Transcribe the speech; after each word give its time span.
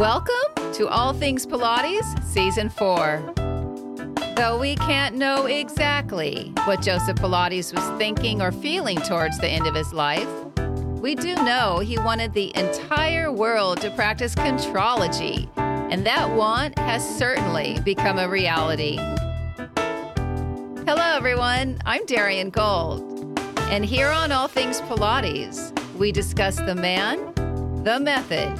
Welcome 0.00 0.72
to 0.72 0.88
All 0.88 1.12
Things 1.12 1.44
Pilates, 1.46 2.24
Season 2.24 2.70
4. 2.70 3.34
Though 4.34 4.58
we 4.58 4.74
can't 4.76 5.14
know 5.14 5.44
exactly 5.44 6.54
what 6.64 6.80
Joseph 6.80 7.18
Pilates 7.18 7.74
was 7.74 7.98
thinking 7.98 8.40
or 8.40 8.50
feeling 8.50 8.96
towards 8.96 9.38
the 9.40 9.48
end 9.48 9.66
of 9.66 9.74
his 9.74 9.92
life, 9.92 10.26
we 11.02 11.14
do 11.14 11.34
know 11.34 11.80
he 11.80 11.98
wanted 11.98 12.32
the 12.32 12.50
entire 12.56 13.30
world 13.30 13.82
to 13.82 13.90
practice 13.90 14.34
contrology, 14.34 15.50
and 15.58 16.06
that 16.06 16.34
want 16.34 16.78
has 16.78 17.06
certainly 17.18 17.78
become 17.80 18.18
a 18.18 18.26
reality. 18.26 18.96
Hello, 20.86 21.14
everyone. 21.14 21.78
I'm 21.84 22.06
Darian 22.06 22.48
Gold, 22.48 23.38
and 23.64 23.84
here 23.84 24.08
on 24.08 24.32
All 24.32 24.48
Things 24.48 24.80
Pilates, 24.80 25.78
we 25.98 26.10
discuss 26.10 26.56
the 26.56 26.74
man, 26.74 27.34
the 27.84 28.00
method, 28.00 28.58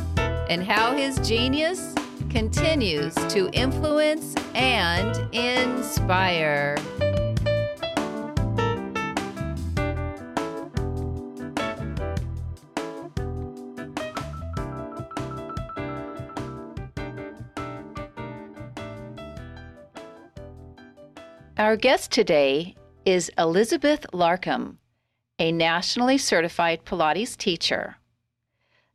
and 0.50 0.64
how 0.64 0.96
his 0.96 1.16
genius 1.20 1.94
continues 2.28 3.14
to 3.28 3.48
influence 3.52 4.34
and 4.52 5.32
inspire. 5.32 6.76
Our 21.56 21.76
guest 21.76 22.10
today 22.10 22.74
is 23.04 23.30
Elizabeth 23.38 24.04
Larkam, 24.12 24.78
a 25.38 25.52
nationally 25.52 26.18
certified 26.18 26.84
Pilates 26.84 27.36
teacher. 27.36 27.99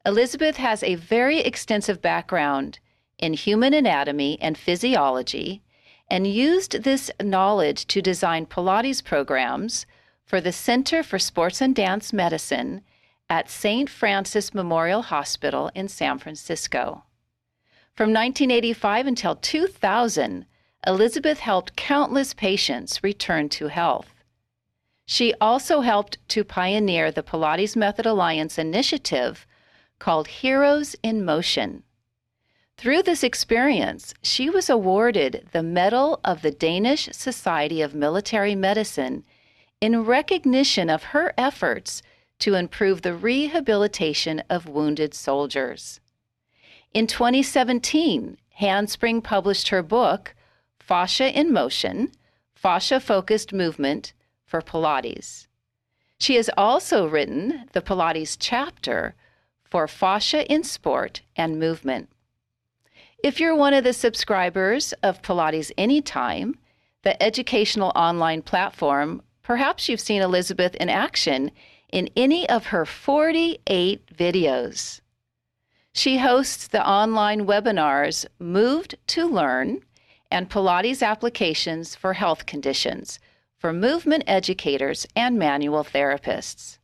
Elizabeth 0.05 0.57
has 0.57 0.83
a 0.83 0.95
very 0.95 1.39
extensive 1.39 1.99
background 1.99 2.77
in 3.17 3.33
human 3.33 3.73
anatomy 3.73 4.37
and 4.39 4.57
physiology 4.57 5.63
and 6.09 6.27
used 6.27 6.83
this 6.83 7.09
knowledge 7.19 7.87
to 7.87 8.01
design 8.01 8.45
Pilates 8.45 9.03
programs 9.03 9.87
for 10.23 10.39
the 10.39 10.51
Center 10.51 11.01
for 11.01 11.17
Sports 11.17 11.59
and 11.59 11.75
Dance 11.75 12.13
Medicine 12.13 12.81
at 13.29 13.49
St. 13.49 13.89
Francis 13.89 14.53
Memorial 14.53 15.01
Hospital 15.01 15.71
in 15.73 15.87
San 15.87 16.19
Francisco. 16.19 17.03
From 17.95 18.09
1985 18.09 19.07
until 19.07 19.35
2000, 19.35 20.45
Elizabeth 20.85 21.39
helped 21.39 21.75
countless 21.75 22.35
patients 22.35 23.03
return 23.03 23.49
to 23.49 23.69
health. 23.69 24.13
She 25.07 25.33
also 25.41 25.81
helped 25.81 26.17
to 26.29 26.43
pioneer 26.43 27.11
the 27.11 27.23
Pilates 27.23 27.75
Method 27.75 28.05
Alliance 28.05 28.59
initiative 28.59 29.47
called 29.99 30.27
Heroes 30.27 30.95
in 31.03 31.23
Motion. 31.23 31.83
Through 32.77 33.03
this 33.03 33.23
experience, 33.23 34.13
she 34.21 34.49
was 34.49 34.69
awarded 34.69 35.47
the 35.53 35.63
Medal 35.63 36.19
of 36.23 36.41
the 36.41 36.51
Danish 36.51 37.09
Society 37.11 37.81
of 37.81 37.95
Military 37.95 38.55
Medicine 38.55 39.23
in 39.79 40.03
recognition 40.03 40.89
of 40.89 41.03
her 41.03 41.33
efforts 41.37 42.01
to 42.39 42.55
improve 42.55 43.01
the 43.01 43.15
rehabilitation 43.15 44.43
of 44.49 44.67
wounded 44.67 45.13
soldiers. 45.13 45.99
In 46.93 47.07
2017, 47.07 48.37
Handspring 48.55 49.21
published 49.21 49.69
her 49.69 49.83
book, 49.83 50.35
Fascia 50.79 51.37
in 51.37 51.51
Motion 51.51 52.11
Fascia 52.55 52.99
Focused 52.99 53.53
Movement 53.53 54.13
for 54.45 54.61
Pilates. 54.61 55.47
She 56.19 56.35
has 56.35 56.49
also 56.57 57.07
written 57.07 57.65
the 57.73 57.81
Pilates 57.81 58.37
chapter 58.39 59.13
for 59.75 59.89
Fascia 59.89 60.49
in 60.49 60.63
Sport 60.63 61.19
and 61.35 61.59
Movement. 61.59 62.07
If 63.21 63.41
you're 63.41 63.53
one 63.53 63.73
of 63.73 63.83
the 63.83 63.91
subscribers 63.91 64.93
of 65.03 65.21
Pilates 65.21 65.69
Anytime, 65.77 66.57
the 67.01 67.21
educational 67.21 67.91
online 67.93 68.41
platform, 68.41 69.21
perhaps 69.43 69.89
you've 69.89 69.99
seen 69.99 70.21
Elizabeth 70.21 70.75
in 70.75 70.87
action 70.87 71.51
in 71.91 72.09
any 72.15 72.47
of 72.47 72.67
her 72.67 72.85
48 72.85 74.15
videos. 74.15 75.01
She 75.91 76.19
hosts 76.19 76.69
the 76.69 76.87
online 76.87 77.45
webinars 77.45 78.25
Moved 78.39 78.95
to 79.07 79.27
Learn 79.27 79.81
and 80.31 80.49
Pilates 80.49 81.05
applications 81.05 81.97
for 81.97 82.13
health 82.13 82.45
conditions 82.45 83.19
for 83.57 83.73
movement 83.73 84.23
educators 84.25 85.05
and 85.17 85.37
manual 85.37 85.83
therapists. 85.83 86.77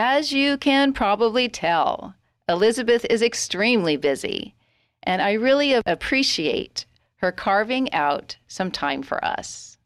As 0.00 0.32
you 0.32 0.56
can 0.56 0.92
probably 0.92 1.48
tell, 1.48 2.14
Elizabeth 2.48 3.04
is 3.10 3.20
extremely 3.20 3.96
busy 3.96 4.54
and 5.02 5.20
I 5.20 5.32
really 5.32 5.72
appreciate 5.72 6.86
her 7.16 7.32
carving 7.32 7.92
out 7.92 8.36
some 8.46 8.70
time 8.70 9.02
for 9.02 9.22
us. 9.24 9.76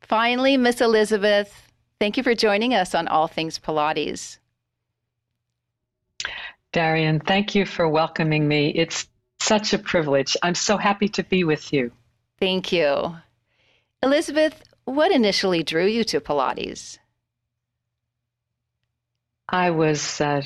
Finally, 0.00 0.56
Miss 0.56 0.80
Elizabeth, 0.80 1.70
thank 2.00 2.16
you 2.16 2.22
for 2.22 2.34
joining 2.34 2.72
us 2.72 2.94
on 2.94 3.06
All 3.06 3.28
Things 3.28 3.58
Pilates. 3.58 4.38
Darian, 6.72 7.20
thank 7.20 7.54
you 7.54 7.66
for 7.66 7.86
welcoming 7.86 8.48
me. 8.48 8.70
It's 8.70 9.08
such 9.40 9.74
a 9.74 9.78
privilege. 9.78 10.38
I'm 10.42 10.54
so 10.54 10.78
happy 10.78 11.08
to 11.10 11.22
be 11.22 11.44
with 11.44 11.70
you. 11.70 11.92
Thank 12.40 12.72
you. 12.72 13.14
Elizabeth, 14.02 14.62
what 14.86 15.12
initially 15.12 15.62
drew 15.62 15.84
you 15.84 16.02
to 16.04 16.18
Pilates? 16.18 16.96
I 19.48 19.70
was 19.70 20.20
uh, 20.20 20.42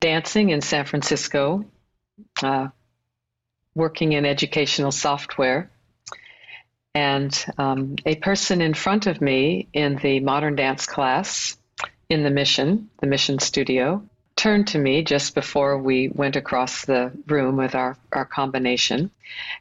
dancing 0.00 0.50
in 0.50 0.60
San 0.60 0.84
Francisco 0.84 1.64
uh, 2.42 2.68
working 3.74 4.12
in 4.12 4.26
educational 4.26 4.90
software. 4.90 5.70
And 6.94 7.32
um, 7.58 7.96
a 8.04 8.16
person 8.16 8.60
in 8.60 8.74
front 8.74 9.06
of 9.06 9.20
me 9.20 9.68
in 9.72 9.96
the 9.96 10.20
modern 10.20 10.56
dance 10.56 10.86
class 10.86 11.56
in 12.08 12.24
the 12.24 12.30
mission, 12.30 12.90
the 13.00 13.06
mission 13.06 13.38
studio, 13.38 14.02
turned 14.34 14.68
to 14.68 14.78
me 14.78 15.02
just 15.02 15.34
before 15.34 15.78
we 15.78 16.08
went 16.08 16.36
across 16.36 16.84
the 16.84 17.12
room 17.26 17.56
with 17.56 17.74
our, 17.74 17.96
our 18.12 18.24
combination 18.24 19.10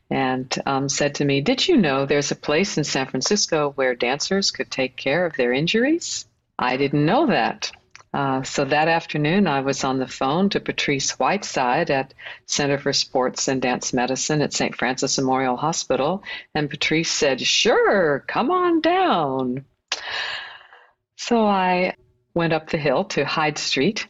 and 0.09 0.55
um, 0.65 0.87
said 0.87 1.15
to 1.15 1.25
me, 1.25 1.41
Did 1.41 1.67
you 1.67 1.77
know 1.77 2.05
there's 2.05 2.31
a 2.31 2.35
place 2.35 2.77
in 2.77 2.83
San 2.83 3.07
Francisco 3.07 3.71
where 3.71 3.95
dancers 3.95 4.51
could 4.51 4.71
take 4.71 4.95
care 4.95 5.25
of 5.25 5.35
their 5.35 5.51
injuries? 5.51 6.25
I 6.57 6.77
didn't 6.77 7.05
know 7.05 7.27
that. 7.27 7.71
Uh, 8.17 8.41
so 8.41 8.65
that 8.65 8.87
afternoon, 8.87 9.45
I 9.45 9.61
was 9.61 9.83
on 9.83 9.99
the 9.99 10.07
phone 10.07 10.49
to 10.49 10.59
Patrice 10.59 11.11
Whiteside 11.19 11.91
at 11.91 12.15
Center 12.47 12.79
for 12.79 12.91
Sports 12.91 13.47
and 13.47 13.61
Dance 13.61 13.93
Medicine 13.93 14.41
at 14.41 14.53
St. 14.53 14.75
Francis 14.75 15.19
Memorial 15.19 15.55
Hospital, 15.55 16.23
and 16.55 16.67
Patrice 16.67 17.11
said, 17.11 17.39
Sure, 17.39 18.25
come 18.25 18.49
on 18.49 18.81
down. 18.81 19.65
So 21.17 21.45
I 21.45 21.93
went 22.33 22.53
up 22.53 22.71
the 22.71 22.79
hill 22.79 23.03
to 23.03 23.23
Hyde 23.23 23.59
Street. 23.59 24.07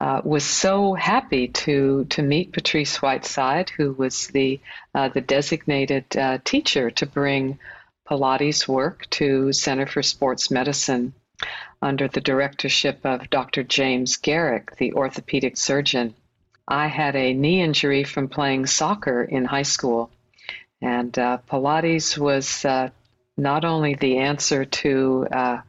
Uh, 0.00 0.22
was 0.24 0.44
so 0.44 0.94
happy 0.94 1.48
to 1.48 2.06
to 2.08 2.22
meet 2.22 2.52
Patrice 2.54 3.02
Whiteside, 3.02 3.68
who 3.68 3.92
was 3.92 4.28
the 4.28 4.58
uh, 4.94 5.10
the 5.10 5.20
designated 5.20 6.16
uh, 6.16 6.38
teacher 6.44 6.90
to 6.92 7.04
bring 7.04 7.58
Pilates 8.08 8.66
work 8.66 9.06
to 9.10 9.52
Center 9.52 9.84
for 9.84 10.02
Sports 10.02 10.50
Medicine 10.50 11.12
under 11.82 12.08
the 12.08 12.20
directorship 12.20 13.00
of 13.04 13.30
Dr. 13.30 13.62
James 13.62 14.16
Garrick, 14.16 14.76
the 14.76 14.94
orthopedic 14.94 15.56
surgeon. 15.56 16.14
I 16.66 16.88
had 16.88 17.14
a 17.14 17.34
knee 17.34 17.62
injury 17.62 18.04
from 18.04 18.28
playing 18.28 18.66
soccer 18.66 19.22
in 19.22 19.44
high 19.44 19.62
school, 19.62 20.10
and 20.80 21.16
uh, 21.18 21.38
Pilates 21.48 22.18
was 22.18 22.64
uh, 22.64 22.90
not 23.36 23.64
only 23.64 23.94
the 23.94 24.18
answer 24.18 24.64
to 24.64 25.26
uh, 25.30 25.60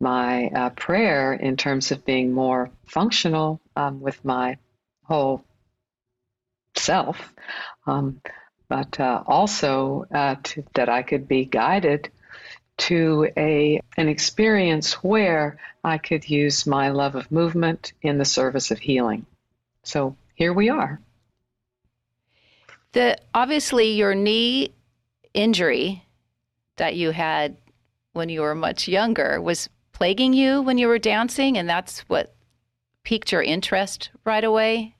my 0.00 0.46
uh, 0.46 0.70
prayer 0.70 1.32
in 1.32 1.56
terms 1.56 1.90
of 1.90 2.04
being 2.04 2.32
more 2.32 2.70
functional 2.86 3.60
um, 3.76 4.00
with 4.00 4.24
my 4.24 4.56
whole 5.04 5.44
self, 6.76 7.34
um, 7.86 8.20
but 8.68 9.00
uh, 9.00 9.22
also 9.26 10.06
uh, 10.14 10.36
to, 10.42 10.64
that 10.74 10.88
I 10.88 11.02
could 11.02 11.26
be 11.26 11.44
guided 11.44 12.10
to 12.78 13.30
a 13.36 13.80
an 13.96 14.08
experience 14.08 14.94
where 14.94 15.58
I 15.84 15.98
could 15.98 16.28
use 16.28 16.66
my 16.66 16.90
love 16.90 17.14
of 17.14 17.30
movement 17.30 17.92
in 18.02 18.18
the 18.18 18.24
service 18.24 18.70
of 18.70 18.78
healing. 18.78 19.26
So 19.82 20.16
here 20.34 20.52
we 20.52 20.68
are. 20.68 21.00
The 22.92 23.18
obviously 23.34 23.92
your 23.92 24.14
knee 24.14 24.72
injury 25.34 26.04
that 26.76 26.96
you 26.96 27.10
had 27.10 27.56
when 28.12 28.28
you 28.28 28.40
were 28.40 28.54
much 28.54 28.88
younger 28.88 29.40
was 29.40 29.68
plaguing 29.92 30.32
you 30.32 30.62
when 30.62 30.78
you 30.78 30.86
were 30.88 30.98
dancing 30.98 31.58
and 31.58 31.68
that's 31.68 32.00
what 32.08 32.34
piqued 33.02 33.32
your 33.32 33.42
interest 33.42 34.10
right 34.24 34.44
away? 34.44 34.94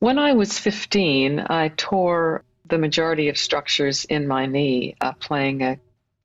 When 0.00 0.18
I 0.18 0.32
was 0.32 0.58
15, 0.58 1.46
I 1.48 1.68
tore 1.76 2.44
the 2.66 2.78
majority 2.78 3.28
of 3.28 3.38
structures 3.38 4.04
in 4.04 4.26
my 4.26 4.46
knee 4.46 4.96
uh, 5.00 5.12
playing 5.12 5.62
a 5.62 5.78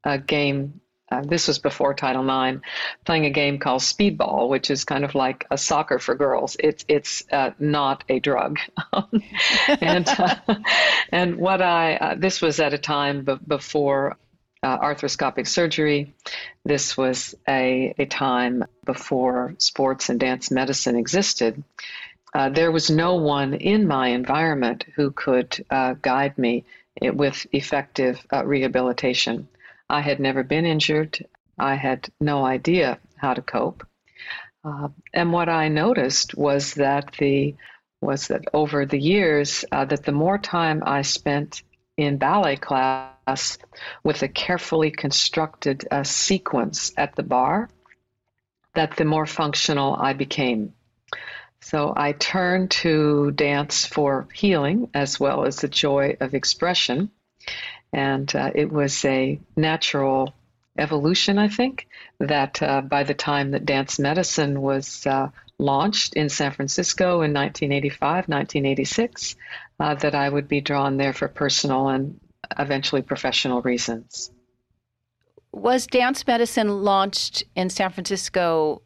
a 0.05 0.17
game 0.17 0.79
uh, 1.11 1.21
this 1.21 1.47
was 1.47 1.59
before 1.59 1.93
Title 1.93 2.23
IX, 2.23 2.61
playing 3.05 3.25
a 3.25 3.29
game 3.29 3.59
called 3.59 3.81
speedball, 3.81 4.49
which 4.49 4.71
is 4.71 4.85
kind 4.85 5.05
of 5.05 5.13
like 5.13 5.45
a 5.51 5.57
soccer 5.57 5.99
for 5.99 6.15
girls. 6.15 6.57
It's 6.59 6.83
it's 6.87 7.23
uh, 7.31 7.51
not 7.59 8.03
a 8.09 8.19
drug, 8.19 8.57
and 9.81 10.07
uh, 10.07 10.35
and 11.11 11.35
what 11.37 11.61
I 11.61 11.95
uh, 11.95 12.15
this 12.15 12.41
was 12.41 12.59
at 12.59 12.73
a 12.73 12.79
time 12.79 13.23
b- 13.23 13.37
before 13.47 14.17
uh, 14.63 14.79
arthroscopic 14.79 15.47
surgery. 15.47 16.15
This 16.63 16.97
was 16.97 17.35
a 17.47 17.93
a 17.99 18.05
time 18.05 18.63
before 18.83 19.53
sports 19.59 20.09
and 20.09 20.19
dance 20.19 20.49
medicine 20.49 20.95
existed. 20.95 21.63
Uh, 22.33 22.49
there 22.49 22.71
was 22.71 22.89
no 22.89 23.15
one 23.15 23.53
in 23.53 23.87
my 23.87 24.07
environment 24.09 24.85
who 24.95 25.11
could 25.11 25.63
guide 26.01 26.37
me 26.37 26.65
with 26.99 27.45
effective 27.53 28.25
rehabilitation. 28.43 29.47
I 29.89 30.01
had 30.01 30.19
never 30.19 30.43
been 30.43 30.65
injured. 30.65 31.25
I 31.57 31.75
had 31.75 32.09
no 32.19 32.45
idea 32.45 32.99
how 33.17 33.33
to 33.33 33.41
cope. 33.41 33.85
Uh, 34.63 34.89
and 35.13 35.31
what 35.31 35.47
I 35.47 35.67
noticed 35.67 36.35
was 36.35 36.73
that 36.75 37.11
the 37.19 37.55
was 38.01 38.27
that 38.27 38.45
over 38.53 38.85
the 38.85 38.99
years 38.99 39.65
uh, 39.71 39.85
that 39.85 40.03
the 40.03 40.11
more 40.11 40.37
time 40.37 40.83
I 40.85 41.01
spent 41.01 41.63
in 41.97 42.17
ballet 42.17 42.57
class 42.57 43.57
with 44.03 44.21
a 44.21 44.27
carefully 44.27 44.91
constructed 44.91 45.87
uh, 45.89 46.03
sequence 46.03 46.91
at 46.97 47.15
the 47.15 47.23
bar, 47.23 47.69
that 48.73 48.97
the 48.97 49.05
more 49.05 49.25
functional 49.25 49.95
I 49.95 50.13
became. 50.13 50.73
So 51.61 51.93
I 51.95 52.11
turned 52.11 52.71
to 52.71 53.31
dance 53.31 53.85
for 53.85 54.27
healing 54.33 54.89
as 54.93 55.19
well 55.19 55.45
as 55.45 55.57
the 55.57 55.67
joy 55.67 56.17
of 56.19 56.35
expression. 56.35 57.09
And 57.93 58.33
uh, 58.35 58.51
it 58.53 58.71
was 58.71 59.05
a 59.05 59.39
natural 59.55 60.33
evolution, 60.77 61.37
I 61.37 61.47
think, 61.47 61.87
that 62.19 62.61
uh, 62.61 62.81
by 62.81 63.03
the 63.03 63.13
time 63.13 63.51
that 63.51 63.65
dance 63.65 63.99
medicine 63.99 64.61
was 64.61 65.05
uh, 65.05 65.29
launched 65.57 66.15
in 66.15 66.29
San 66.29 66.51
Francisco 66.51 67.21
in 67.21 67.33
1985, 67.33 68.27
1986, 68.27 69.35
uh, 69.79 69.95
that 69.95 70.15
I 70.15 70.27
would 70.27 70.47
be 70.47 70.61
drawn 70.61 70.97
there 70.97 71.13
for 71.13 71.27
personal 71.27 71.87
and 71.89 72.19
eventually 72.57 73.01
professional 73.01 73.61
reasons. 73.61 74.31
Was 75.51 75.87
dance 75.87 76.27
medicine 76.27 76.83
launched 76.83 77.43
in 77.55 77.69
San 77.69 77.91
Francisco 77.91 78.81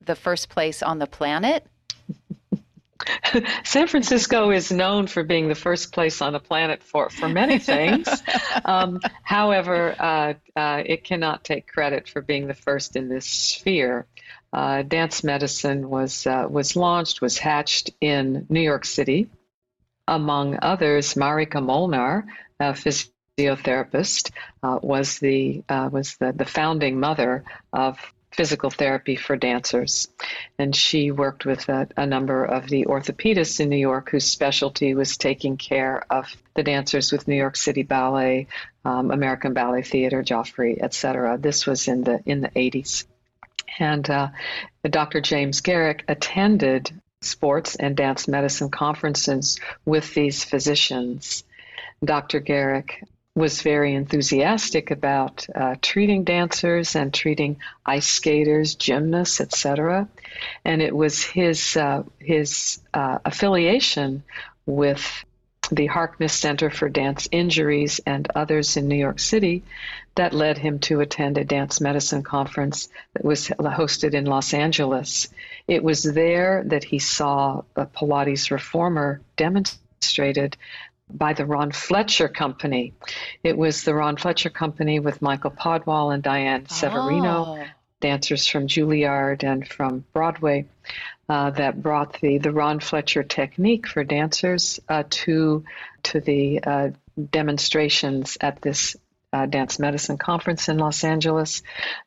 the 0.00 0.14
first 0.14 0.48
place 0.48 0.82
on 0.82 0.98
the 0.98 1.06
planet? 1.06 1.66
San 3.64 3.86
Francisco 3.86 4.50
is 4.50 4.70
known 4.70 5.06
for 5.06 5.22
being 5.22 5.48
the 5.48 5.54
first 5.54 5.92
place 5.92 6.20
on 6.22 6.32
the 6.32 6.40
planet 6.40 6.82
for, 6.82 7.10
for 7.10 7.28
many 7.28 7.58
things. 7.58 8.08
um, 8.64 9.00
however, 9.22 9.94
uh, 9.98 10.34
uh, 10.56 10.82
it 10.84 11.04
cannot 11.04 11.44
take 11.44 11.66
credit 11.66 12.08
for 12.08 12.22
being 12.22 12.46
the 12.46 12.54
first 12.54 12.96
in 12.96 13.08
this 13.08 13.26
sphere. 13.26 14.06
Uh, 14.52 14.82
dance 14.82 15.24
medicine 15.24 15.90
was 15.90 16.26
uh, 16.26 16.46
was 16.48 16.76
launched, 16.76 17.20
was 17.20 17.38
hatched 17.38 17.90
in 18.00 18.46
New 18.48 18.60
York 18.60 18.84
City. 18.84 19.28
Among 20.06 20.58
others, 20.62 21.14
Marika 21.14 21.60
Molnar, 21.60 22.26
a 22.60 22.72
physiotherapist, 22.72 24.30
uh, 24.62 24.78
was 24.80 25.18
the 25.18 25.64
uh, 25.68 25.88
was 25.90 26.16
the, 26.18 26.32
the 26.32 26.44
founding 26.44 27.00
mother 27.00 27.42
of 27.72 27.98
physical 28.36 28.70
therapy 28.70 29.16
for 29.16 29.36
dancers. 29.36 30.08
And 30.58 30.74
she 30.74 31.10
worked 31.10 31.44
with 31.44 31.68
a, 31.68 31.88
a, 31.96 32.06
number 32.06 32.44
of 32.44 32.68
the 32.68 32.86
orthopedists 32.86 33.60
in 33.60 33.68
New 33.68 33.76
York 33.76 34.10
whose 34.10 34.24
specialty 34.24 34.94
was 34.94 35.16
taking 35.16 35.56
care 35.56 36.04
of 36.10 36.34
the 36.54 36.62
dancers 36.64 37.12
with 37.12 37.28
New 37.28 37.36
York 37.36 37.56
City 37.56 37.84
Ballet, 37.84 38.48
um, 38.84 39.10
American 39.10 39.52
Ballet 39.52 39.82
Theater, 39.82 40.22
Joffrey, 40.22 40.82
etc. 40.82 41.38
This 41.38 41.66
was 41.66 41.86
in 41.88 42.02
the 42.02 42.20
in 42.26 42.40
the 42.40 42.50
80s. 42.50 43.04
And 43.78 44.08
uh, 44.10 44.28
Dr. 44.88 45.20
James 45.20 45.60
Garrick 45.60 46.04
attended 46.08 46.90
sports 47.22 47.76
and 47.76 47.96
dance 47.96 48.28
medicine 48.28 48.70
conferences 48.70 49.58
with 49.84 50.12
these 50.14 50.44
physicians. 50.44 51.44
Dr. 52.04 52.40
Garrick 52.40 53.02
was 53.34 53.62
very 53.62 53.94
enthusiastic 53.94 54.92
about 54.92 55.46
uh, 55.54 55.74
treating 55.82 56.22
dancers 56.22 56.94
and 56.94 57.12
treating 57.12 57.56
ice 57.84 58.06
skaters, 58.06 58.76
gymnasts, 58.76 59.40
etc. 59.40 60.08
And 60.64 60.80
it 60.80 60.94
was 60.94 61.22
his 61.22 61.76
uh, 61.76 62.04
his 62.20 62.80
uh, 62.92 63.18
affiliation 63.24 64.22
with 64.66 65.24
the 65.70 65.86
Harkness 65.86 66.34
Center 66.34 66.70
for 66.70 66.88
Dance 66.88 67.28
Injuries 67.32 68.00
and 68.06 68.28
others 68.34 68.76
in 68.76 68.86
New 68.86 68.96
York 68.96 69.18
City 69.18 69.62
that 70.14 70.34
led 70.34 70.58
him 70.58 70.78
to 70.80 71.00
attend 71.00 71.38
a 71.38 71.44
dance 71.44 71.80
medicine 71.80 72.22
conference 72.22 72.88
that 73.14 73.24
was 73.24 73.48
hosted 73.48 74.14
in 74.14 74.26
Los 74.26 74.54
Angeles. 74.54 75.28
It 75.66 75.82
was 75.82 76.02
there 76.02 76.62
that 76.66 76.84
he 76.84 76.98
saw 76.98 77.62
a 77.74 77.86
Pilates 77.86 78.50
reformer 78.50 79.20
demonstrated 79.36 80.56
by 81.10 81.32
the 81.32 81.46
Ron 81.46 81.70
Fletcher 81.72 82.28
Company. 82.28 82.94
It 83.42 83.56
was 83.56 83.84
the 83.84 83.94
Ron 83.94 84.16
Fletcher 84.16 84.50
Company 84.50 85.00
with 85.00 85.22
Michael 85.22 85.50
Podwall 85.50 86.12
and 86.12 86.22
Diane 86.22 86.66
Severino, 86.68 87.58
oh. 87.60 87.64
dancers 88.00 88.46
from 88.46 88.66
Juilliard 88.66 89.44
and 89.44 89.66
from 89.66 90.04
Broadway, 90.12 90.66
uh, 91.28 91.50
that 91.50 91.82
brought 91.82 92.20
the, 92.20 92.38
the 92.38 92.52
Ron 92.52 92.80
Fletcher 92.80 93.22
technique 93.22 93.86
for 93.86 94.04
dancers 94.04 94.80
uh, 94.88 95.04
to, 95.08 95.64
to 96.04 96.20
the 96.20 96.62
uh, 96.62 96.90
demonstrations 97.30 98.36
at 98.40 98.60
this 98.60 98.96
uh, 99.32 99.46
dance 99.46 99.80
medicine 99.80 100.16
conference 100.16 100.68
in 100.68 100.78
Los 100.78 101.02
Angeles. 101.02 101.62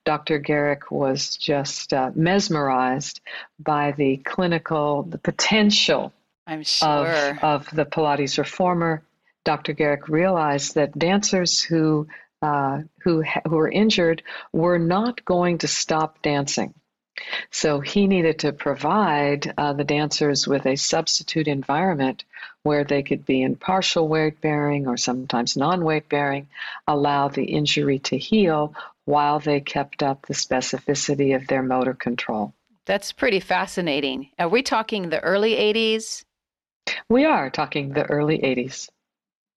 Dr. 0.06 0.40
Garrick 0.40 0.92
was 0.92 1.36
just 1.36 1.94
uh, 1.94 2.12
mesmerized 2.16 3.20
by 3.60 3.92
the 3.92 4.18
clinical, 4.18 5.04
the 5.04 5.18
potential 5.18 6.14
I'm 6.48 6.64
sure. 6.64 7.32
Of, 7.42 7.44
of 7.44 7.70
the 7.76 7.86
Pilates 7.86 8.38
reformer, 8.38 9.04
Dr. 9.44 9.74
Garrick 9.74 10.08
realized 10.08 10.76
that 10.76 10.98
dancers 10.98 11.62
who 11.62 12.08
uh, 12.42 12.82
who 13.02 13.24
who 13.24 13.56
were 13.56 13.70
injured 13.70 14.24
were 14.54 14.80
not 14.80 15.26
going 15.26 15.60
to 15.60 15.68
stop 15.68 16.22
dancing. 16.22 16.74
So 17.52 17.80
he 17.80 18.08
needed 18.08 18.40
to 18.40 18.54
provide 18.54 19.54
uh, 19.58 19.74
the 19.74 19.84
dancers 19.84 20.48
with 20.48 20.66
a 20.68 20.76
substitute 20.76 21.48
environment 21.48 22.24
where 22.64 22.84
they 22.84 23.02
could 23.02 23.26
be 23.26 23.42
in 23.42 23.56
partial 23.56 24.08
weight 24.08 24.40
bearing 24.40 24.88
or 24.88 24.98
sometimes 24.98 25.58
non 25.58 25.84
weight 25.84 26.10
bearing, 26.10 26.48
allow 26.88 27.28
the 27.28 27.46
injury 27.46 28.00
to 28.00 28.18
heal 28.18 28.76
while 29.06 29.40
they 29.40 29.62
kept 29.62 30.04
up 30.04 30.26
the 30.28 30.34
specificity 30.34 31.36
of 31.36 31.48
their 31.48 31.64
motor 31.64 31.94
control. 31.94 32.54
That's 32.86 33.12
pretty 33.12 33.40
fascinating. 33.40 34.30
Are 34.38 34.48
we 34.48 34.62
talking 34.62 35.10
the 35.10 35.20
early 35.22 35.56
80s? 35.56 36.24
We 37.10 37.26
are 37.26 37.50
talking 37.50 37.90
the 37.90 38.06
early 38.06 38.40
80s. 38.40 38.90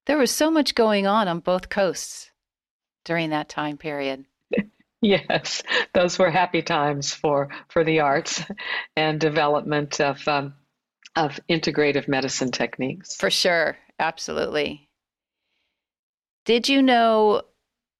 There 0.06 0.18
was 0.18 0.30
so 0.30 0.50
much 0.50 0.74
going 0.74 1.06
on 1.06 1.28
on 1.28 1.40
both 1.40 1.68
coasts 1.68 2.30
during 3.04 3.30
that 3.30 3.48
time 3.48 3.76
period. 3.76 4.24
yes, 5.00 5.62
those 5.94 6.18
were 6.18 6.30
happy 6.30 6.62
times 6.62 7.14
for, 7.14 7.48
for 7.68 7.84
the 7.84 8.00
arts 8.00 8.42
and 8.96 9.20
development 9.20 10.00
of, 10.00 10.26
um, 10.26 10.54
of 11.16 11.38
integrative 11.48 12.08
medicine 12.08 12.50
techniques. 12.50 13.16
For 13.16 13.30
sure, 13.30 13.76
absolutely. 13.98 14.88
Did 16.44 16.68
you 16.68 16.82
know 16.82 17.42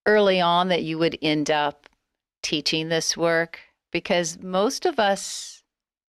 early 0.07 0.41
on 0.41 0.69
that 0.69 0.83
you 0.83 0.99
would 0.99 1.19
end 1.23 1.51
up 1.51 1.89
teaching 2.43 2.89
this 2.89 3.17
work? 3.17 3.61
Because 3.93 4.39
most 4.43 4.87
of 4.87 4.99
us 4.99 5.60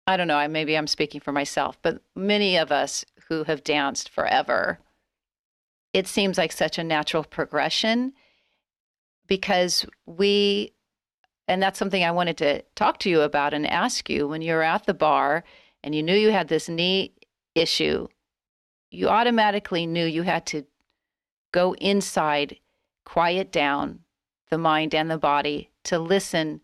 I 0.07 0.17
don't 0.17 0.27
know, 0.27 0.47
maybe 0.47 0.77
I'm 0.77 0.87
speaking 0.87 1.19
for 1.19 1.31
myself, 1.31 1.77
but 1.81 2.01
many 2.15 2.57
of 2.57 2.71
us 2.71 3.05
who 3.27 3.43
have 3.45 3.63
danced 3.63 4.09
forever, 4.09 4.79
it 5.93 6.07
seems 6.07 6.37
like 6.37 6.51
such 6.51 6.77
a 6.77 6.83
natural 6.83 7.23
progression 7.23 8.13
because 9.27 9.85
we, 10.05 10.73
and 11.47 11.61
that's 11.61 11.79
something 11.79 12.03
I 12.03 12.11
wanted 12.11 12.37
to 12.37 12.61
talk 12.75 12.99
to 12.99 13.09
you 13.09 13.21
about 13.21 13.53
and 13.53 13.65
ask 13.65 14.09
you. 14.09 14.27
When 14.27 14.43
you're 14.43 14.61
at 14.61 14.85
the 14.85 14.93
bar 14.93 15.43
and 15.83 15.95
you 15.95 16.03
knew 16.03 16.15
you 16.15 16.31
had 16.31 16.49
this 16.49 16.69
knee 16.69 17.13
issue, 17.55 18.07
you 18.91 19.09
automatically 19.09 19.87
knew 19.87 20.05
you 20.05 20.21
had 20.21 20.45
to 20.47 20.65
go 21.51 21.73
inside, 21.75 22.57
quiet 23.05 23.51
down 23.51 24.01
the 24.51 24.57
mind 24.57 24.93
and 24.93 25.09
the 25.09 25.17
body 25.17 25.71
to 25.85 25.97
listen 25.97 26.61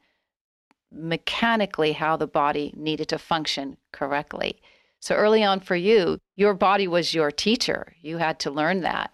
mechanically 0.91 1.93
how 1.93 2.17
the 2.17 2.27
body 2.27 2.73
needed 2.75 3.07
to 3.09 3.17
function 3.17 3.77
correctly. 3.91 4.61
So 4.99 5.15
early 5.15 5.43
on 5.43 5.59
for 5.59 5.75
you, 5.75 6.19
your 6.35 6.53
body 6.53 6.87
was 6.87 7.13
your 7.13 7.31
teacher. 7.31 7.95
You 8.01 8.17
had 8.17 8.39
to 8.41 8.51
learn 8.51 8.81
that. 8.81 9.11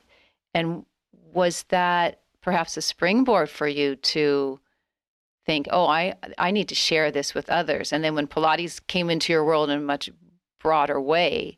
And 0.53 0.85
was 1.33 1.63
that 1.69 2.21
perhaps 2.41 2.77
a 2.77 2.81
springboard 2.81 3.49
for 3.49 3.67
you 3.67 3.95
to 3.95 4.59
think, 5.45 5.67
oh, 5.71 5.85
I, 5.85 6.15
I 6.37 6.51
need 6.51 6.67
to 6.69 6.75
share 6.75 7.11
this 7.11 7.33
with 7.33 7.49
others? 7.49 7.93
And 7.93 8.03
then 8.03 8.15
when 8.15 8.27
Pilates 8.27 8.85
came 8.87 9.09
into 9.09 9.31
your 9.31 9.45
world 9.45 9.69
in 9.69 9.79
a 9.79 9.81
much 9.81 10.09
broader 10.59 10.99
way, 10.99 11.57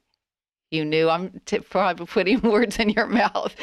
you 0.69 0.85
knew 0.85 1.09
I'm 1.09 1.41
t- 1.45 1.59
probably 1.69 2.05
putting 2.05 2.41
words 2.43 2.77
in 2.77 2.89
your 2.89 3.07
mouth, 3.07 3.55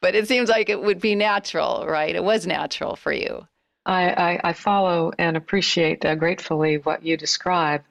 but 0.00 0.14
it 0.14 0.26
seems 0.26 0.48
like 0.48 0.68
it 0.68 0.82
would 0.82 1.00
be 1.00 1.14
natural, 1.14 1.86
right? 1.86 2.14
It 2.14 2.24
was 2.24 2.46
natural 2.46 2.96
for 2.96 3.12
you. 3.12 3.46
I, 3.88 4.10
I, 4.10 4.40
I 4.50 4.52
follow 4.52 5.12
and 5.18 5.36
appreciate 5.36 6.04
uh, 6.04 6.14
gratefully 6.14 6.76
what 6.76 7.02
you 7.02 7.16
describe. 7.16 7.82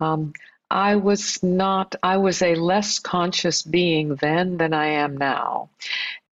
Um, 0.00 0.34
I 0.70 0.96
was 0.96 1.42
not, 1.42 1.94
I 2.02 2.18
was 2.18 2.42
a 2.42 2.54
less 2.54 2.98
conscious 2.98 3.62
being 3.62 4.16
then 4.16 4.58
than 4.58 4.74
I 4.74 4.88
am 4.88 5.16
now. 5.16 5.70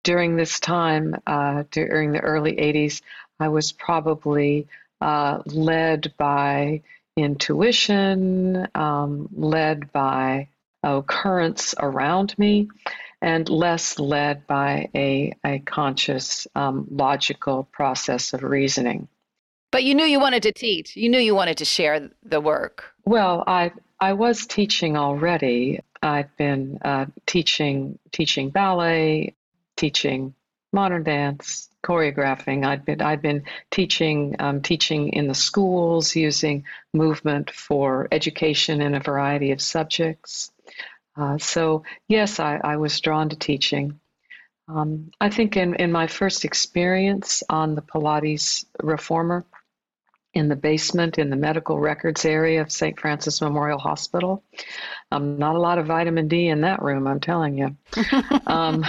During 0.05 0.37
this 0.37 0.61
time, 0.61 1.17
uh, 1.27 1.65
during 1.73 2.13
the 2.13 2.21
early 2.21 2.55
80s, 2.55 3.03
I 3.41 3.49
was 3.49 3.73
probably 3.73 4.69
uh, 5.01 5.43
led 5.47 6.15
by 6.17 6.83
intuition, 7.17 8.69
um, 8.75 9.29
led 9.35 9.91
by 9.93 10.49
occurrence 10.85 11.75
around 11.79 12.39
me, 12.39 12.69
and 13.21 13.49
less 13.49 13.99
led 13.99 14.47
by 14.47 14.89
a, 14.95 15.35
a 15.45 15.59
conscious, 15.61 16.47
um, 16.55 16.87
logical 16.91 17.65
process 17.73 18.33
of 18.33 18.43
reasoning. 18.43 19.09
But 19.71 19.85
you 19.85 19.95
knew 19.95 20.05
you 20.05 20.21
wanted 20.21 20.43
to 20.45 20.53
teach. 20.53 20.97
You 20.97 21.09
knew 21.09 21.19
you 21.19 21.35
wanted 21.35 21.59
to 21.59 21.65
share 21.65 22.11
the 22.23 22.41
work. 22.41 22.85
Well, 23.05 23.45
I 23.47 23.73
I 24.01 24.13
was 24.15 24.47
teaching 24.47 24.97
already. 24.97 25.81
I've 26.03 26.35
been 26.37 26.79
uh, 26.83 27.07
teaching 27.27 27.99
teaching 28.13 28.51
ballet, 28.51 29.35
teaching 29.77 30.35
modern 30.73 31.03
dance, 31.03 31.69
choreographing. 31.83 32.65
I'd 32.65 32.85
been 32.85 33.01
I'd 33.03 33.23
been 33.23 33.45
teaching 33.71 34.37
um, 34.39 34.63
teaching 34.63 35.11
in 35.11 35.29
the 35.29 35.35
schools 35.35 36.17
using 36.17 36.65
movement 36.95 37.51
for 37.51 38.09
education 38.13 38.81
in 38.81 38.95
a 38.95 39.01
variety 39.01 39.53
of 39.53 39.61
subjects. 39.61 40.51
Uh, 41.19 41.37
so 41.39 41.83
yes, 42.07 42.39
I, 42.39 42.61
I, 42.63 42.77
was 42.77 43.01
drawn 43.01 43.29
to 43.31 43.37
teaching. 43.37 43.99
Um, 44.69 45.11
I 45.21 45.31
think 45.31 45.57
in, 45.57 45.75
in 45.75 45.91
my 45.91 46.07
first 46.07 46.45
experience 46.45 47.43
on 47.49 47.75
the 47.75 47.83
Pilates 47.83 48.65
reformer 48.83 49.45
in 50.35 50.49
the 50.49 50.57
basement 50.57 51.19
in 51.19 51.31
the 51.31 51.37
medical 51.37 51.79
records 51.79 52.25
area 52.25 52.61
of 52.61 52.71
St. 52.71 52.99
Francis 53.01 53.41
Memorial 53.41 53.79
Hospital. 53.79 54.45
Um, 55.11 55.39
not 55.39 55.57
a 55.57 55.61
lot 55.61 55.79
of 55.79 55.87
vitamin 55.87 56.29
D 56.29 56.49
in 56.49 56.61
that 56.61 56.83
room, 56.83 57.07
I'm 57.07 57.21
telling 57.21 57.59
you. 57.59 57.77
um, 58.47 58.85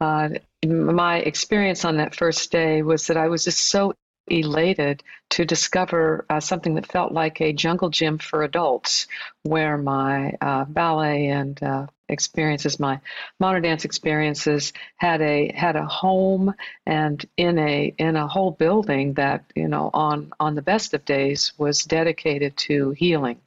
uh, 0.00 0.30
my 0.66 1.18
experience 1.18 1.84
on 1.84 1.98
that 1.98 2.14
first 2.14 2.50
day 2.50 2.82
was 2.82 3.06
that 3.06 3.16
I 3.16 3.28
was 3.28 3.44
just 3.44 3.60
so 3.66 3.94
elated 4.26 5.02
to 5.30 5.44
discover 5.44 6.24
uh, 6.30 6.40
something 6.40 6.74
that 6.74 6.86
felt 6.86 7.12
like 7.12 7.40
a 7.40 7.52
jungle 7.52 7.90
gym 7.90 8.18
for 8.18 8.42
adults, 8.42 9.06
where 9.42 9.76
my 9.76 10.34
uh, 10.40 10.64
ballet 10.64 11.26
and 11.26 11.62
uh, 11.62 11.86
experiences, 12.08 12.78
my 12.78 13.00
modern 13.40 13.62
dance 13.62 13.84
experiences, 13.84 14.72
had 14.96 15.20
a 15.20 15.52
had 15.52 15.76
a 15.76 15.86
home 15.86 16.54
and 16.86 17.24
in 17.36 17.58
a 17.58 17.94
in 17.98 18.16
a 18.16 18.28
whole 18.28 18.50
building 18.50 19.14
that 19.14 19.44
you 19.54 19.68
know 19.68 19.90
on 19.92 20.32
on 20.38 20.54
the 20.54 20.62
best 20.62 20.94
of 20.94 21.04
days 21.04 21.52
was 21.58 21.84
dedicated 21.84 22.56
to 22.56 22.90
healing, 22.92 23.40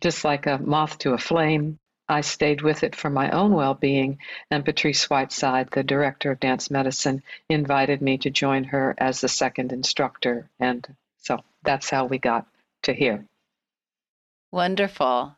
just 0.00 0.24
like 0.24 0.46
a 0.46 0.58
moth 0.58 0.98
to 0.98 1.12
a 1.12 1.18
flame. 1.18 1.78
I 2.08 2.20
stayed 2.20 2.62
with 2.62 2.84
it 2.84 2.94
for 2.94 3.10
my 3.10 3.30
own 3.30 3.52
well 3.52 3.74
being, 3.74 4.18
and 4.50 4.64
Patrice 4.64 5.10
Whiteside, 5.10 5.70
the 5.70 5.82
director 5.82 6.30
of 6.30 6.40
dance 6.40 6.70
medicine, 6.70 7.22
invited 7.48 8.00
me 8.00 8.18
to 8.18 8.30
join 8.30 8.64
her 8.64 8.94
as 8.98 9.20
the 9.20 9.28
second 9.28 9.72
instructor. 9.72 10.48
And 10.60 10.86
so 11.18 11.40
that's 11.64 11.90
how 11.90 12.04
we 12.04 12.18
got 12.18 12.46
to 12.82 12.94
here. 12.94 13.26
Wonderful. 14.52 15.36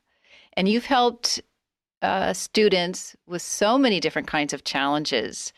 And 0.53 0.69
you've 0.69 0.87
helped 0.87 1.41
uh, 2.03 2.35
students 2.35 3.17
with 3.27 3.43
so 3.43 3.79
many 3.79 3.99
different 3.99 4.29
kinds 4.29 4.53
of 4.53 4.65
challenges. 4.65 5.53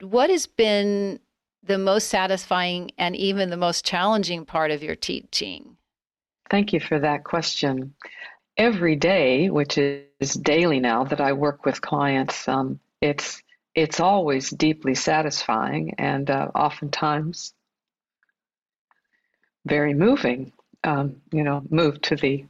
What 0.00 0.30
has 0.30 0.46
been 0.46 1.20
the 1.62 1.78
most 1.78 2.08
satisfying 2.08 2.92
and 2.96 3.14
even 3.14 3.50
the 3.50 3.56
most 3.56 3.84
challenging 3.84 4.46
part 4.46 4.70
of 4.70 4.82
your 4.82 4.96
teaching? 4.96 5.76
Thank 6.50 6.72
you 6.72 6.80
for 6.80 6.98
that 6.98 7.24
question 7.24 7.94
every 8.56 8.96
day, 8.96 9.50
which 9.50 9.78
is 9.78 10.34
daily 10.34 10.80
now 10.80 11.04
that 11.04 11.20
I 11.20 11.32
work 11.32 11.64
with 11.64 11.80
clients, 11.80 12.48
um, 12.48 12.80
it's 13.00 13.42
it's 13.74 13.98
always 13.98 14.50
deeply 14.50 14.94
satisfying 14.94 15.94
and 15.98 16.30
uh, 16.30 16.48
oftentimes 16.54 17.52
very 19.66 19.94
moving. 19.94 20.52
Um, 20.84 21.22
you 21.32 21.42
know, 21.42 21.62
move 21.70 22.00
to 22.02 22.16
the 22.16 22.44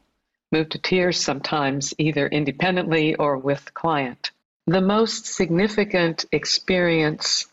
move 0.51 0.69
to 0.71 0.79
tears 0.79 1.21
sometimes, 1.21 1.95
either 1.99 2.27
independently 2.27 3.15
or 3.15 3.39
with 3.39 3.73
client. 3.75 4.31
The 4.67 4.81
most 4.81 5.27
significant 5.27 6.25
experience 6.33 7.47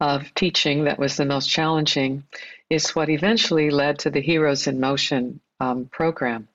of 0.00 0.32
teaching 0.34 0.84
that 0.84 0.98
was 0.98 1.16
the 1.16 1.24
most 1.24 1.48
challenging 1.48 2.24
is 2.68 2.94
what 2.94 3.08
eventually 3.08 3.70
led 3.70 4.00
to 4.00 4.10
the 4.10 4.20
Heroes 4.20 4.66
in 4.66 4.80
Motion 4.80 5.40
um, 5.60 5.86
program. 5.86 6.48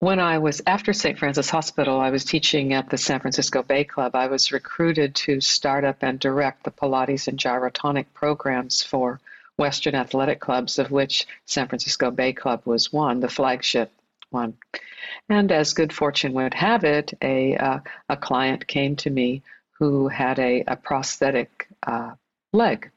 When 0.00 0.20
I 0.20 0.38
was 0.38 0.62
after 0.64 0.92
St. 0.92 1.18
Francis 1.18 1.50
Hospital, 1.50 1.98
I 1.98 2.10
was 2.10 2.24
teaching 2.24 2.72
at 2.72 2.88
the 2.88 2.96
San 2.96 3.18
Francisco 3.18 3.64
Bay 3.64 3.82
Club. 3.82 4.14
I 4.14 4.28
was 4.28 4.52
recruited 4.52 5.16
to 5.16 5.40
start 5.40 5.82
up 5.84 5.96
and 6.02 6.20
direct 6.20 6.62
the 6.62 6.70
Pilates 6.70 7.26
and 7.26 7.36
gyrotonic 7.36 8.06
programs 8.14 8.80
for 8.80 9.20
Western 9.56 9.96
athletic 9.96 10.38
clubs, 10.38 10.78
of 10.78 10.92
which 10.92 11.26
San 11.46 11.66
Francisco 11.66 12.12
Bay 12.12 12.32
Club 12.32 12.62
was 12.64 12.92
one, 12.92 13.18
the 13.18 13.28
flagship 13.28 13.90
one. 14.30 14.56
And 15.28 15.50
as 15.50 15.74
good 15.74 15.92
fortune 15.92 16.32
would 16.34 16.54
have 16.54 16.84
it, 16.84 17.14
a, 17.20 17.56
uh, 17.56 17.80
a 18.08 18.16
client 18.16 18.68
came 18.68 18.94
to 18.96 19.10
me 19.10 19.42
who 19.72 20.06
had 20.06 20.38
a, 20.38 20.62
a 20.68 20.76
prosthetic 20.76 21.66
uh, 21.82 22.12
leg. 22.52 22.88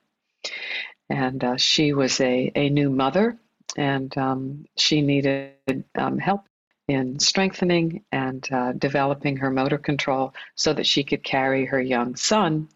And 1.09 1.43
uh, 1.43 1.57
she 1.57 1.93
was 1.93 2.21
a, 2.21 2.51
a 2.53 2.69
new 2.69 2.91
mother, 2.91 3.39
and 3.75 4.15
um, 4.19 4.65
she 4.77 5.01
needed 5.01 5.55
um, 5.95 6.19
help 6.19 6.43
in 6.91 7.19
strengthening 7.19 8.03
and 8.11 8.45
uh, 8.51 8.73
developing 8.73 9.37
her 9.37 9.49
motor 9.49 9.77
control 9.77 10.33
so 10.55 10.73
that 10.73 10.85
she 10.85 11.05
could 11.05 11.23
carry 11.23 11.65
her 11.65 11.81
young 11.81 12.17
son 12.17 12.67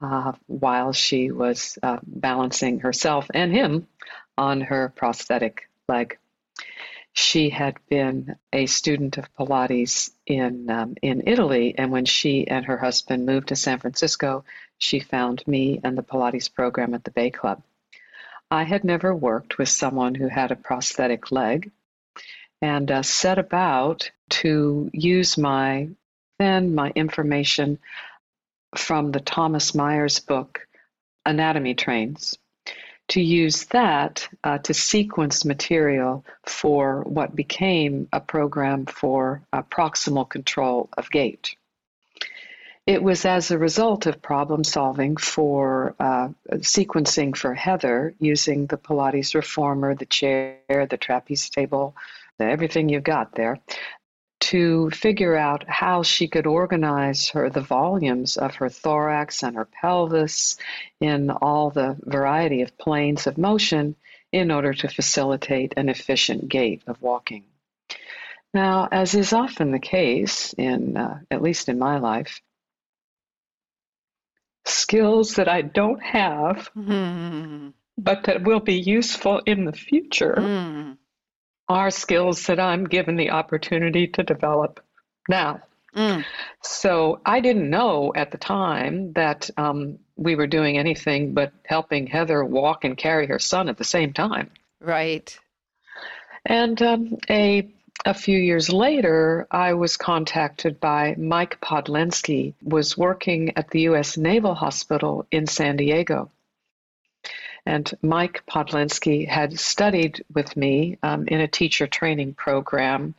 uh, 0.00 0.32
while 0.46 0.92
she 0.94 1.30
was 1.30 1.78
uh, 1.82 1.98
balancing 2.02 2.80
herself 2.80 3.26
and 3.34 3.52
him 3.52 3.86
on 4.38 4.62
her 4.62 4.92
prosthetic 4.96 5.68
leg. 5.86 6.16
She 7.12 7.50
had 7.50 7.76
been 7.90 8.36
a 8.52 8.64
student 8.66 9.18
of 9.18 9.34
Pilates 9.34 10.12
in 10.24 10.70
um, 10.70 10.94
in 11.02 11.24
Italy, 11.26 11.74
and 11.76 11.90
when 11.90 12.04
she 12.04 12.46
and 12.46 12.64
her 12.66 12.78
husband 12.78 13.26
moved 13.26 13.48
to 13.48 13.56
San 13.56 13.80
Francisco, 13.80 14.44
she 14.78 15.00
found 15.00 15.46
me 15.46 15.80
and 15.82 15.98
the 15.98 16.02
Pilates 16.02 16.48
program 16.48 16.94
at 16.94 17.04
the 17.04 17.10
Bay 17.10 17.30
Club. 17.30 17.62
I 18.50 18.62
had 18.62 18.84
never 18.84 19.14
worked 19.14 19.58
with 19.58 19.68
someone 19.68 20.14
who 20.14 20.28
had 20.28 20.52
a 20.52 20.56
prosthetic 20.56 21.30
leg, 21.30 21.70
and 22.60 22.90
uh, 22.90 23.02
set 23.02 23.38
about 23.38 24.10
to 24.30 24.90
use 24.92 25.38
my 25.38 25.88
then 26.38 26.74
my 26.74 26.90
information 26.90 27.78
from 28.76 29.10
the 29.10 29.20
Thomas 29.20 29.74
Myers 29.74 30.20
book 30.20 30.66
Anatomy 31.26 31.74
Trains 31.74 32.38
to 33.08 33.22
use 33.22 33.64
that 33.66 34.28
uh, 34.44 34.58
to 34.58 34.74
sequence 34.74 35.44
material 35.44 36.24
for 36.46 37.02
what 37.04 37.34
became 37.34 38.08
a 38.12 38.20
program 38.20 38.84
for 38.86 39.42
uh, 39.52 39.62
proximal 39.62 40.28
control 40.28 40.90
of 40.96 41.10
gait. 41.10 41.56
It 42.86 43.02
was 43.02 43.24
as 43.24 43.50
a 43.50 43.58
result 43.58 44.06
of 44.06 44.22
problem 44.22 44.64
solving 44.64 45.16
for 45.16 45.94
uh, 46.00 46.28
sequencing 46.52 47.36
for 47.36 47.54
Heather 47.54 48.14
using 48.18 48.66
the 48.66 48.78
Pilates 48.78 49.34
reformer, 49.34 49.94
the 49.94 50.06
chair, 50.06 50.60
the 50.68 50.96
trapeze 50.96 51.50
table, 51.50 51.94
everything 52.44 52.88
you've 52.88 53.02
got 53.02 53.34
there, 53.34 53.58
to 54.40 54.90
figure 54.90 55.36
out 55.36 55.68
how 55.68 56.02
she 56.02 56.28
could 56.28 56.46
organize 56.46 57.30
her 57.30 57.50
the 57.50 57.60
volumes 57.60 58.36
of 58.36 58.54
her 58.56 58.68
thorax 58.68 59.42
and 59.42 59.56
her 59.56 59.64
pelvis 59.64 60.56
in 61.00 61.30
all 61.30 61.70
the 61.70 61.96
variety 62.02 62.62
of 62.62 62.78
planes 62.78 63.26
of 63.26 63.36
motion 63.36 63.96
in 64.32 64.50
order 64.50 64.72
to 64.72 64.88
facilitate 64.88 65.74
an 65.76 65.88
efficient 65.88 66.48
gait 66.48 66.82
of 66.86 67.00
walking. 67.02 67.44
Now, 68.54 68.88
as 68.90 69.14
is 69.14 69.32
often 69.32 69.72
the 69.72 69.78
case 69.78 70.52
in 70.54 70.96
uh, 70.96 71.20
at 71.30 71.42
least 71.42 71.68
in 71.68 71.78
my 71.78 71.98
life, 71.98 72.40
skills 74.64 75.34
that 75.34 75.48
I 75.48 75.62
don't 75.62 76.02
have, 76.02 76.70
mm. 76.76 77.72
but 77.98 78.24
that 78.24 78.44
will 78.44 78.60
be 78.60 78.80
useful 78.80 79.42
in 79.44 79.64
the 79.64 79.72
future. 79.72 80.36
Mm 80.38 80.98
are 81.68 81.90
skills 81.90 82.46
that 82.46 82.60
I'm 82.60 82.84
given 82.84 83.16
the 83.16 83.30
opportunity 83.30 84.06
to 84.08 84.22
develop 84.22 84.80
now. 85.28 85.62
Mm. 85.94 86.24
So 86.62 87.20
I 87.24 87.40
didn't 87.40 87.70
know 87.70 88.12
at 88.14 88.30
the 88.30 88.38
time 88.38 89.12
that 89.14 89.50
um, 89.56 89.98
we 90.16 90.34
were 90.34 90.46
doing 90.46 90.78
anything 90.78 91.34
but 91.34 91.52
helping 91.64 92.06
Heather 92.06 92.44
walk 92.44 92.84
and 92.84 92.96
carry 92.96 93.26
her 93.26 93.38
son 93.38 93.68
at 93.68 93.78
the 93.78 93.84
same 93.84 94.12
time. 94.12 94.50
Right. 94.80 95.36
And 96.44 96.80
um, 96.82 97.18
a 97.28 97.68
a 98.06 98.14
few 98.14 98.38
years 98.38 98.72
later, 98.72 99.46
I 99.50 99.74
was 99.74 99.96
contacted 99.96 100.78
by 100.78 101.16
Mike 101.18 101.60
Podlensky, 101.60 102.54
was 102.62 102.96
working 102.96 103.56
at 103.56 103.70
the 103.70 103.80
U.S. 103.82 104.16
Naval 104.16 104.54
Hospital 104.54 105.26
in 105.32 105.48
San 105.48 105.76
Diego. 105.76 106.30
And 107.68 107.92
Mike 108.00 108.44
Podlensky 108.46 109.28
had 109.28 109.60
studied 109.60 110.24
with 110.32 110.56
me 110.56 110.96
um, 111.02 111.28
in 111.28 111.42
a 111.42 111.46
teacher 111.46 111.86
training 111.86 112.32
program 112.32 113.14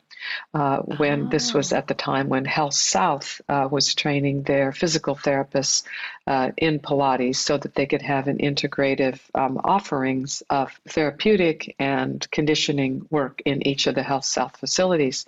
uh, 0.56 0.78
when 0.80 1.28
oh. 1.28 1.30
this 1.30 1.54
was 1.54 1.72
at 1.72 1.86
the 1.86 1.94
time 1.94 2.30
when 2.30 2.46
Health 2.46 2.74
South 2.74 3.42
uh, 3.48 3.68
was 3.70 3.94
training 3.94 4.42
their 4.42 4.72
physical 4.72 5.16
therapists 5.16 5.84
uh, 6.26 6.50
in 6.58 6.80
Pilates 6.80 7.36
so 7.36 7.60
that 7.60 7.76
they 7.76 7.86
could 7.86 8.02
have 8.02 8.28
an 8.28 8.40
integrative 8.40 9.20
um, 9.36 9.62
offerings 9.64 10.42
of 10.50 10.72
therapeutic 10.88 11.76
and 11.78 12.28
conditioning 12.32 13.06
work 13.12 13.44
in 13.46 13.68
each 13.68 13.86
of 13.86 13.94
the 13.94 14.02
Health 14.02 14.26
South 14.26 14.58
facilities. 14.58 15.28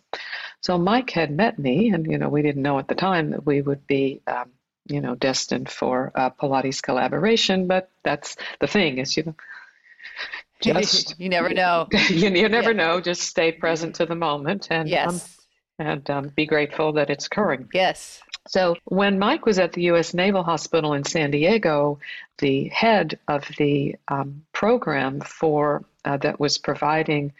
So 0.62 0.80
Mike 0.80 1.12
had 1.12 1.30
met 1.30 1.60
me, 1.60 1.90
and 1.90 2.08
you 2.08 2.18
know 2.18 2.30
we 2.30 2.42
didn't 2.42 2.64
know 2.64 2.80
at 2.80 2.88
the 2.88 2.96
time 2.96 3.30
that 3.30 3.46
we 3.46 3.62
would 3.62 3.86
be. 3.86 4.22
Um, 4.26 4.50
you 4.92 5.02
know, 5.02 5.16
destined 5.16 5.70
for 5.70 6.12
Pilates 6.16 6.82
collaboration, 6.82 7.68
but 7.68 7.90
that's 8.04 8.36
the 8.60 8.68
thing 8.68 8.98
is, 8.98 9.18
you 9.18 9.24
know, 9.24 9.36
just 10.62 11.20
you 11.20 11.30
never 11.30 11.50
know. 11.50 11.88
you, 12.10 12.30
you 12.30 12.50
never 12.50 12.72
yeah. 12.72 12.78
know. 12.78 13.02
Just 13.02 13.22
stay 13.22 13.52
present 13.52 13.96
to 13.96 14.06
the 14.06 14.16
moment 14.16 14.68
and 14.70 14.88
yes. 14.88 15.10
Um, 15.10 15.22
and 15.80 16.10
um, 16.12 16.28
be 16.28 16.46
grateful 16.46 16.94
that 16.94 17.10
it's 17.10 17.26
occurring. 17.26 17.68
Yes. 17.74 18.22
So 18.48 18.76
when 18.86 19.18
Mike 19.18 19.48
was 19.48 19.58
at 19.58 19.74
the 19.74 19.84
U.S. 19.84 20.14
Naval 20.14 20.44
Hospital 20.44 20.94
in 20.94 21.04
San 21.04 21.32
Diego, 21.32 22.00
the 22.38 22.68
head 22.68 23.18
of 23.28 23.50
the 23.58 23.96
um, 24.08 24.44
program 24.54 25.22
for 25.22 25.84
uh, 26.06 26.18
that 26.18 26.40
was 26.40 26.60
providing 26.60 27.34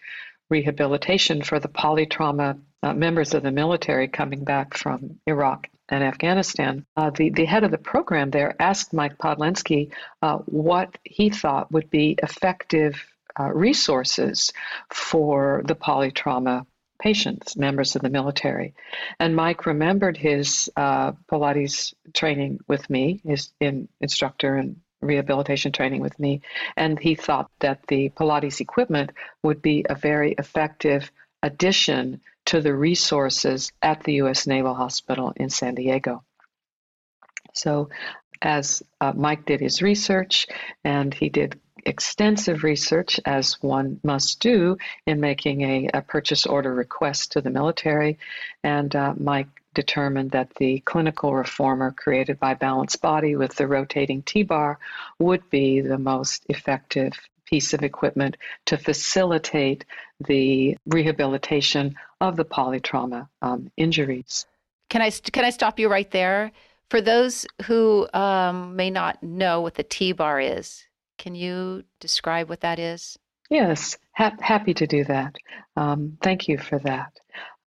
rehabilitation 0.50 1.44
for 1.44 1.60
the 1.60 1.68
polytrauma 1.68 2.60
uh, 2.84 2.94
members 2.94 3.34
of 3.34 3.44
the 3.44 3.52
military 3.52 4.08
coming 4.08 4.44
back 4.44 4.76
from 4.76 5.20
Iraq 5.28 5.68
and 5.92 6.04
Afghanistan, 6.04 6.86
uh, 6.96 7.10
the, 7.10 7.30
the 7.30 7.46
head 7.46 7.66
of 7.66 7.72
the 7.72 7.78
program 7.78 8.32
there 8.32 8.56
asked 8.60 8.94
Mike 8.94 9.18
Podlensky 9.18 9.92
uh, 10.22 10.38
what 10.38 10.98
he 11.04 11.30
thought 11.30 11.72
would 11.72 11.90
be 11.90 12.18
effective 12.24 13.06
uh, 13.40 13.52
resources 13.54 14.52
for 14.90 15.62
the 15.66 15.76
polytrauma 15.76 16.66
patients, 17.00 17.58
members 17.58 17.96
of 17.96 18.02
the 18.02 18.10
military. 18.10 18.74
And 19.20 19.36
Mike 19.36 19.66
remembered 19.66 20.16
his 20.16 20.70
uh, 20.78 21.12
Pilates 21.30 21.94
training 22.14 22.60
with 22.68 22.90
me, 22.90 23.22
his 23.26 23.50
in, 23.60 23.90
instructor 24.00 24.56
and 24.56 24.78
rehabilitation 25.02 25.72
training 25.72 26.00
with 26.02 26.18
me, 26.20 26.42
and 26.78 27.00
he 27.00 27.16
thought 27.16 27.50
that 27.60 27.86
the 27.88 28.10
Pilates 28.10 28.62
equipment 28.62 29.12
would 29.44 29.62
be 29.62 29.86
a 29.90 29.96
very 29.96 30.34
effective 30.34 31.12
addition 31.44 32.22
to 32.46 32.62
the 32.62 32.74
resources 32.74 33.72
at 33.82 34.04
the 34.04 34.14
U.S. 34.16 34.48
Naval 34.48 34.74
Hospital 34.74 35.34
in 35.36 35.50
San 35.50 35.76
Diego. 35.76 36.24
So, 37.54 37.90
as 38.42 38.82
uh, 39.00 39.14
Mike 39.16 39.46
did 39.46 39.62
his 39.62 39.82
research, 39.82 40.48
and 40.84 41.14
he 41.14 41.30
did 41.30 41.60
extensive 41.86 42.64
research, 42.64 43.20
as 43.26 43.62
one 43.62 44.00
must 44.04 44.40
do 44.40 44.78
in 45.06 45.20
making 45.20 45.62
a, 45.62 45.90
a 45.94 46.02
purchase 46.02 46.46
order 46.46 46.74
request 46.74 47.34
to 47.34 47.42
the 47.42 47.50
military, 47.50 48.18
and 48.64 48.96
uh, 48.96 49.14
Mike 49.18 49.48
determined 49.74 50.32
that 50.32 50.54
the 50.56 50.80
clinical 50.82 51.34
reformer 51.34 51.92
created 51.92 52.40
by 52.40 52.54
Balanced 52.54 53.02
Body 53.02 53.36
with 53.36 53.56
the 53.56 53.68
rotating 53.68 54.22
T 54.22 54.44
bar 54.44 54.80
would 55.20 55.50
be 55.50 55.82
the 55.82 55.98
most 55.98 56.46
effective 56.50 57.14
piece 57.46 57.74
of 57.74 57.84
equipment 57.84 58.38
to 58.66 58.78
facilitate 58.78 59.86
the 60.20 60.78
rehabilitation 60.86 61.96
of 62.22 62.38
the 62.38 62.46
polytrauma 62.46 63.28
um, 63.42 63.70
injuries. 63.76 64.46
Can 64.90 65.02
I 65.02 65.10
can 65.10 65.44
I 65.44 65.50
stop 65.50 65.80
you 65.80 65.90
right 65.90 66.10
there? 66.12 66.52
For 66.90 67.02
those 67.02 67.46
who 67.64 68.08
um, 68.14 68.76
may 68.76 68.90
not 68.90 69.22
know 69.24 69.62
what 69.62 69.76
the 69.76 69.84
T 69.84 70.12
bar 70.12 70.40
is, 70.40 70.84
can 71.18 71.36
you 71.36 71.84
describe 72.00 72.50
what 72.50 72.62
that 72.62 72.80
is? 72.80 73.18
Yes, 73.50 73.98
ha- 74.14 74.36
happy 74.40 74.74
to 74.76 74.88
do 74.88 75.04
that. 75.06 75.36
Um, 75.76 76.18
thank 76.22 76.48
you 76.48 76.58
for 76.58 76.80
that 76.80 77.20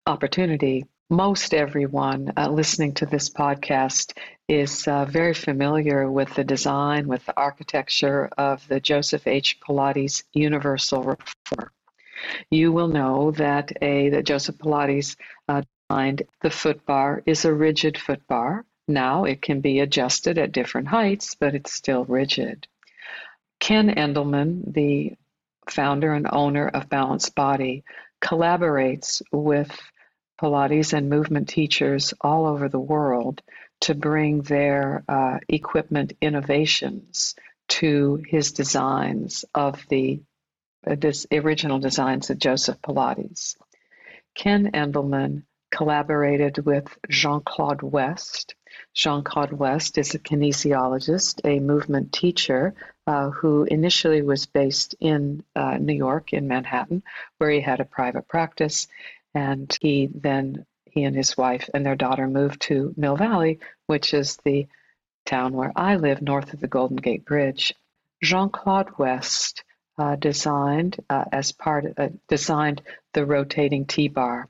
opportunity 0.05 0.85
most 1.13 1.53
everyone 1.53 2.33
uh, 2.37 2.49
listening 2.49 2.93
to 2.95 3.05
this 3.05 3.29
podcast 3.29 4.17
is 4.47 4.87
uh, 4.87 5.05
very 5.05 5.33
familiar 5.35 6.09
with 6.09 6.33
the 6.33 6.43
design, 6.43 7.07
with 7.07 7.23
the 7.25 7.37
architecture 7.37 8.29
of 8.37 8.67
the 8.67 8.79
Joseph 8.79 9.27
H. 9.27 9.59
Pilates 9.59 10.23
Universal 10.33 11.03
Reformer. 11.03 11.71
You 12.49 12.71
will 12.71 12.87
know 12.87 13.31
that 13.31 13.71
a 13.81 14.09
that 14.09 14.25
Joseph 14.25 14.57
Pilates 14.57 15.15
uh, 15.47 15.63
designed 15.89 16.23
the 16.41 16.49
foot 16.49 16.85
bar 16.85 17.23
is 17.25 17.45
a 17.45 17.53
rigid 17.53 17.97
foot 17.97 18.25
bar. 18.27 18.65
Now 18.87 19.23
it 19.25 19.41
can 19.41 19.61
be 19.61 19.79
adjusted 19.79 20.37
at 20.37 20.51
different 20.51 20.87
heights, 20.87 21.35
but 21.35 21.55
it's 21.55 21.73
still 21.73 22.05
rigid. 22.05 22.67
Ken 23.59 23.89
Endelman, 23.89 24.73
the 24.73 25.13
founder 25.69 26.13
and 26.13 26.27
owner 26.31 26.67
of 26.67 26.89
Balanced 26.89 27.33
Body, 27.35 27.83
collaborates 28.21 29.21
with 29.31 29.71
Pilates 30.41 30.93
and 30.93 31.09
movement 31.09 31.47
teachers 31.47 32.13
all 32.19 32.45
over 32.45 32.67
the 32.67 32.79
world 32.79 33.41
to 33.81 33.95
bring 33.95 34.41
their 34.41 35.03
uh, 35.07 35.39
equipment 35.47 36.13
innovations 36.21 37.35
to 37.67 38.21
his 38.27 38.51
designs 38.51 39.45
of 39.55 39.85
the 39.89 40.21
this 40.85 41.25
original 41.31 41.79
designs 41.79 42.29
of 42.29 42.39
Joseph 42.39 42.81
Pilates. 42.81 43.55
Ken 44.35 44.71
Endelman 44.71 45.43
collaborated 45.71 46.63
with 46.65 46.97
Jean 47.09 47.41
Claude 47.41 47.81
West. 47.81 48.55
Jean 48.93 49.23
Claude 49.23 49.53
West 49.53 49.97
is 49.97 50.13
a 50.13 50.19
kinesiologist, 50.19 51.41
a 51.45 51.59
movement 51.59 52.13
teacher 52.13 52.75
uh, 53.07 53.29
who 53.29 53.63
initially 53.63 54.21
was 54.21 54.45
based 54.45 54.95
in 54.99 55.43
uh, 55.55 55.77
New 55.77 55.93
York, 55.93 56.31
in 56.31 56.47
Manhattan, 56.47 57.01
where 57.37 57.49
he 57.49 57.59
had 57.59 57.79
a 57.79 57.85
private 57.85 58.27
practice. 58.27 58.87
And 59.33 59.75
he 59.81 60.09
then, 60.13 60.65
he 60.85 61.03
and 61.03 61.15
his 61.15 61.35
wife 61.35 61.69
and 61.73 61.83
their 61.85 61.95
daughter 61.95 62.27
moved 62.27 62.61
to 62.63 62.93
Mill 62.95 63.15
Valley, 63.15 63.59
which 63.87 64.13
is 64.13 64.37
the 64.37 64.67
town 65.25 65.53
where 65.53 65.71
I 65.75 65.95
live 65.95 66.21
north 66.21 66.53
of 66.53 66.59
the 66.59 66.67
Golden 66.67 66.97
Gate 66.97 67.25
Bridge. 67.25 67.73
Jean 68.21 68.49
Claude 68.49 68.91
West 68.97 69.63
uh, 69.97 70.15
designed 70.15 70.97
uh, 71.09 71.25
as 71.31 71.51
part 71.51 71.85
of, 71.85 71.93
uh, 71.97 72.09
designed 72.27 72.81
the 73.13 73.25
rotating 73.25 73.85
T-bar. 73.85 74.49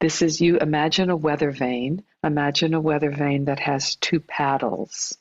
This 0.00 0.22
is 0.22 0.40
you 0.40 0.58
imagine 0.58 1.10
a 1.10 1.16
weather 1.16 1.50
vane. 1.50 2.02
Imagine 2.24 2.74
a 2.74 2.80
weather 2.80 3.10
vane 3.10 3.46
that 3.46 3.60
has 3.60 3.96
two 3.96 4.20
paddles. 4.20 5.16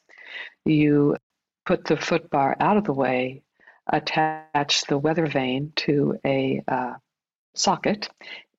You 0.65 1.17
put 1.65 1.85
the 1.85 1.97
foot 1.97 2.29
bar 2.29 2.55
out 2.59 2.77
of 2.77 2.85
the 2.85 2.93
way, 2.93 3.43
attach 3.85 4.85
the 4.85 4.97
weather 4.97 5.27
vane 5.27 5.73
to 5.77 6.19
a 6.25 6.63
uh, 6.67 6.93
socket, 7.55 8.09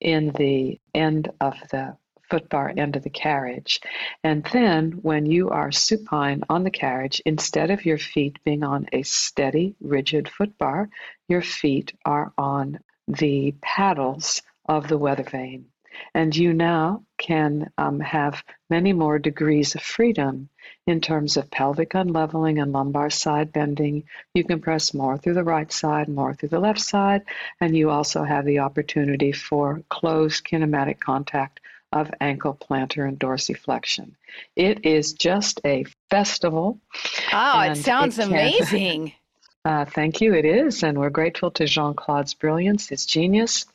in 0.01 0.31
the 0.31 0.79
end 0.95 1.31
of 1.41 1.55
the 1.71 1.97
footbar 2.31 2.77
end 2.77 2.97
of 2.97 3.03
the 3.03 3.11
carriage. 3.11 3.81
And 4.23 4.45
then 4.53 4.93
when 5.03 5.27
you 5.27 5.51
are 5.51 5.73
supine 5.73 6.43
on 6.49 6.65
the 6.65 6.71
carriage, 6.71 7.23
instead 7.25 7.71
of 7.71 7.87
your 7.87 7.99
feet 7.99 8.39
being 8.45 8.63
on 8.63 8.89
a 8.93 9.03
steady, 9.03 9.75
rigid 9.81 10.27
footbar, 10.27 10.89
your 11.29 11.43
feet 11.43 11.93
are 12.05 12.33
on 12.37 12.81
the 13.07 13.55
paddles 13.63 14.43
of 14.69 14.89
the 14.89 14.99
weather 14.99 15.23
vane. 15.23 15.67
And 16.15 16.37
you 16.37 16.53
now 16.53 17.03
can 17.17 17.73
um, 17.77 17.99
have 18.01 18.45
many 18.71 18.93
more 18.93 19.19
degrees 19.19 19.75
of 19.75 19.83
freedom 19.83 20.49
in 20.87 21.01
terms 21.01 21.37
of 21.37 21.51
pelvic 21.51 21.95
unleveling 21.95 22.63
and 22.63 22.73
lumbar 22.73 23.11
side 23.11 23.53
bending. 23.53 24.05
You 24.33 24.45
can 24.45 24.61
press 24.61 24.95
more 24.95 25.19
through 25.19 25.35
the 25.35 25.45
right 25.45 25.73
side, 25.73 26.09
more 26.09 26.35
through 26.35 26.51
the 26.51 26.61
left 26.61 26.81
side, 26.81 27.23
and 27.61 27.77
you 27.77 27.91
also 27.91 28.23
have 28.23 28.45
the 28.45 28.61
opportunity 28.61 29.33
for 29.33 29.83
closed 29.89 30.45
kinematic 30.45 31.01
contact 31.01 31.61
of 31.93 32.11
ankle 32.21 32.55
plantar 32.55 33.07
and 33.09 33.19
dorsiflexion. 33.19 34.13
It 34.57 34.85
is 34.85 35.13
just 35.13 35.61
a 35.65 35.85
festival. 36.11 36.81
Oh, 37.33 37.61
it 37.61 37.77
sounds 37.77 38.19
it 38.19 38.23
can, 38.23 38.31
amazing. 38.33 39.13
Uh, 39.65 39.85
thank 39.85 40.21
you. 40.21 40.35
It 40.35 40.45
is. 40.45 40.83
And 40.83 40.99
we're 40.99 41.11
grateful 41.11 41.51
to 41.53 41.67
Jean 41.67 41.95
Claude's 41.95 42.35
brilliance, 42.35 42.89
his 42.89 43.07
genius, 43.07 43.67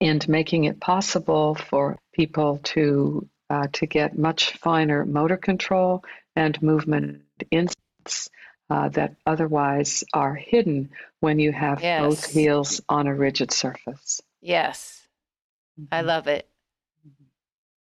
and 0.00 0.26
making 0.28 0.64
it 0.64 0.80
possible 0.80 1.54
for 1.54 1.98
people 2.12 2.58
to 2.64 3.28
uh, 3.48 3.66
to 3.72 3.86
get 3.86 4.16
much 4.16 4.52
finer 4.52 5.04
motor 5.04 5.36
control 5.36 6.04
and 6.36 6.60
movement 6.62 7.22
insights 7.50 8.30
uh, 8.70 8.88
that 8.90 9.16
otherwise 9.26 10.04
are 10.12 10.34
hidden 10.34 10.90
when 11.18 11.38
you 11.38 11.52
have 11.52 11.82
yes. 11.82 12.00
both 12.00 12.30
heels 12.30 12.80
on 12.88 13.06
a 13.06 13.14
rigid 13.14 13.50
surface. 13.50 14.20
Yes, 14.40 15.06
mm-hmm. 15.78 15.92
I 15.92 16.00
love 16.02 16.28
it. 16.28 16.49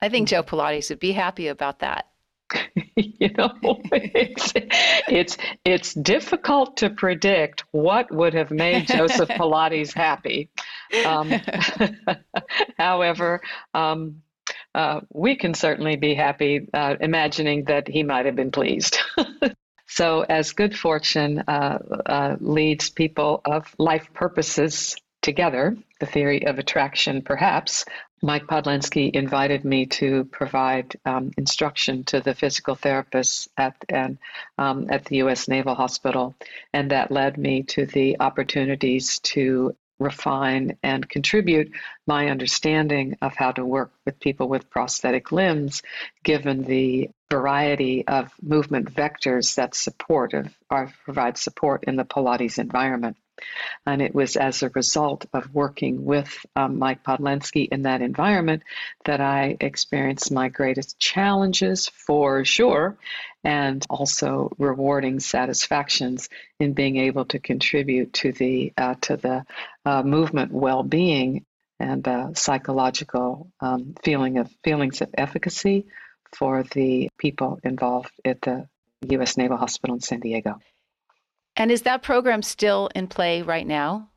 I 0.00 0.08
think 0.08 0.28
Joe 0.28 0.42
Pilates 0.42 0.90
would 0.90 1.00
be 1.00 1.12
happy 1.12 1.48
about 1.48 1.80
that. 1.80 2.08
you 2.96 3.30
know, 3.36 3.52
it's, 3.90 4.52
it's 5.08 5.38
it's 5.64 5.94
difficult 5.94 6.76
to 6.76 6.90
predict 6.90 7.64
what 7.72 8.12
would 8.12 8.34
have 8.34 8.50
made 8.50 8.86
Joseph 8.88 9.28
Pilates 9.30 9.92
happy. 9.92 10.50
Um, 11.04 11.32
however, 12.78 13.40
um, 13.72 14.22
uh, 14.74 15.00
we 15.10 15.36
can 15.36 15.54
certainly 15.54 15.96
be 15.96 16.14
happy 16.14 16.68
uh, 16.74 16.96
imagining 17.00 17.64
that 17.64 17.88
he 17.88 18.02
might 18.02 18.26
have 18.26 18.36
been 18.36 18.50
pleased. 18.50 18.98
So, 19.86 20.22
as 20.22 20.52
good 20.52 20.76
fortune 20.76 21.44
uh, 21.46 21.78
uh, 22.06 22.36
leads 22.40 22.90
people 22.90 23.40
of 23.44 23.72
life 23.78 24.12
purposes 24.12 24.96
together, 25.22 25.76
the 26.00 26.06
theory 26.06 26.46
of 26.46 26.58
attraction 26.58 27.22
perhaps, 27.22 27.84
Mike 28.24 28.46
Podlensky 28.46 29.10
invited 29.14 29.66
me 29.66 29.84
to 29.84 30.24
provide 30.24 30.96
um, 31.04 31.30
instruction 31.36 32.04
to 32.04 32.22
the 32.22 32.34
physical 32.34 32.74
therapists 32.74 33.48
at 33.58 33.76
and 33.90 34.16
um, 34.56 34.86
at 34.88 35.04
the 35.04 35.16
U.S. 35.16 35.46
Naval 35.46 35.74
Hospital, 35.74 36.34
and 36.72 36.90
that 36.90 37.12
led 37.12 37.36
me 37.36 37.64
to 37.64 37.84
the 37.84 38.16
opportunities 38.20 39.18
to 39.34 39.76
refine 39.98 40.78
and 40.82 41.06
contribute 41.06 41.70
my 42.06 42.28
understanding 42.28 43.18
of 43.20 43.36
how 43.36 43.52
to 43.52 43.64
work 43.64 43.92
with 44.06 44.18
people 44.20 44.48
with 44.48 44.70
prosthetic 44.70 45.30
limbs, 45.30 45.82
given 46.22 46.62
the 46.62 47.10
variety 47.30 48.08
of 48.08 48.32
movement 48.40 48.90
vectors 48.90 49.56
that 49.56 49.74
support 49.74 50.32
or 50.70 50.90
provide 51.04 51.36
support 51.36 51.84
in 51.84 51.96
the 51.96 52.06
Pilates 52.06 52.58
environment. 52.58 53.18
And 53.86 54.00
it 54.00 54.14
was 54.14 54.36
as 54.36 54.62
a 54.62 54.70
result 54.70 55.26
of 55.32 55.52
working 55.54 56.04
with 56.04 56.46
um, 56.56 56.78
Mike 56.78 57.02
Podlensky 57.02 57.68
in 57.68 57.82
that 57.82 58.00
environment 58.00 58.62
that 59.04 59.20
I 59.20 59.56
experienced 59.60 60.32
my 60.32 60.48
greatest 60.48 60.98
challenges 60.98 61.88
for 61.88 62.44
sure, 62.44 62.96
and 63.42 63.84
also 63.90 64.50
rewarding 64.58 65.20
satisfactions 65.20 66.28
in 66.58 66.72
being 66.72 66.96
able 66.96 67.26
to 67.26 67.38
contribute 67.38 68.12
to 68.14 68.32
the 68.32 68.72
uh, 68.76 68.94
to 69.02 69.16
the 69.16 69.44
uh, 69.84 70.02
movement 70.02 70.52
well-being 70.52 71.44
and 71.80 72.06
uh, 72.08 72.32
psychological 72.34 73.50
um, 73.60 73.94
feeling 74.02 74.38
of 74.38 74.50
feelings 74.62 75.00
of 75.00 75.10
efficacy 75.14 75.86
for 76.32 76.62
the 76.62 77.08
people 77.18 77.60
involved 77.62 78.12
at 78.24 78.40
the 78.40 78.68
U.S. 79.08 79.36
Naval 79.36 79.56
Hospital 79.56 79.94
in 79.96 80.00
San 80.00 80.20
Diego. 80.20 80.58
And 81.56 81.70
is 81.70 81.82
that 81.82 82.02
program 82.02 82.42
still 82.42 82.88
in 82.94 83.06
play 83.06 83.42
right 83.42 83.66
now? 83.66 84.08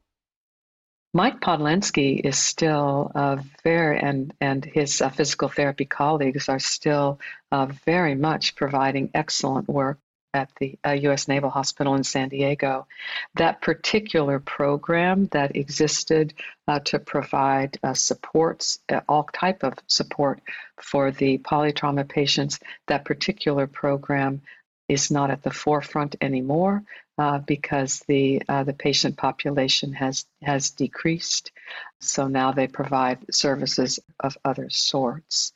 Mike 1.14 1.40
Podlensky 1.40 2.20
is 2.24 2.38
still 2.38 3.12
uh, 3.16 3.38
very, 3.64 4.00
and 4.00 4.34
and 4.42 4.64
his 4.64 5.02
uh, 5.02 5.10
physical 5.10 5.48
therapy 5.50 5.86
colleagues 5.86 6.50
are 6.50 6.60
still 6.60 7.20
uh, 7.52 7.68
very 7.86 8.14
much 8.14 8.56
providing 8.56 9.10
excellent 9.14 9.68
work 9.68 10.00
at 10.34 10.52
the 10.60 10.78
U.S. 10.86 11.28
Uh, 11.28 11.34
Naval 11.34 11.50
Hospital 11.50 11.96
in 11.96 12.04
San 12.04 12.30
Diego. 12.30 12.88
That 13.36 13.62
particular 13.62 14.40
program 14.40 15.28
that 15.32 15.56
existed 15.56 16.34
uh, 16.68 16.80
to 16.82 17.00
provide 17.00 17.80
uh, 17.84 17.94
supports, 17.94 18.80
all 19.08 19.28
type 19.34 19.64
of 19.64 19.74
support 19.88 20.42
for 20.80 21.12
the 21.12 21.40
polytrauma 21.40 22.08
patients, 22.08 22.60
that 22.88 23.06
particular 23.06 23.66
program 23.66 24.42
is 24.88 25.12
not 25.12 25.32
at 25.32 25.44
the 25.44 25.52
forefront 25.52 26.16
anymore 26.22 26.84
uh, 27.18 27.40
because 27.40 28.00
the 28.08 28.42
uh, 28.48 28.64
the 28.64 28.74
patient 28.74 29.18
population 29.18 29.94
has 29.94 30.26
has 30.42 30.70
decreased. 30.72 31.52
So 32.00 32.28
now 32.28 32.52
they 32.52 32.68
provide 32.68 33.34
services 33.34 34.00
of 34.20 34.38
other 34.46 34.70
sorts. 34.70 35.54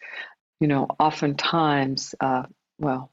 You 0.59 0.67
know, 0.67 0.87
oftentimes, 0.99 2.15
uh, 2.19 2.43
well, 2.79 3.11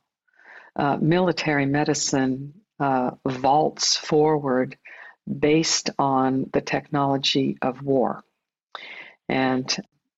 uh, 0.77 0.97
military 1.01 1.67
medicine 1.67 2.55
uh, 2.81 3.13
vaults 3.27 3.97
forward 3.97 4.77
based 5.27 5.91
on 5.99 6.49
the 6.53 6.61
technology 6.61 7.59
of 7.63 7.83
war, 7.83 8.23
and 9.29 9.77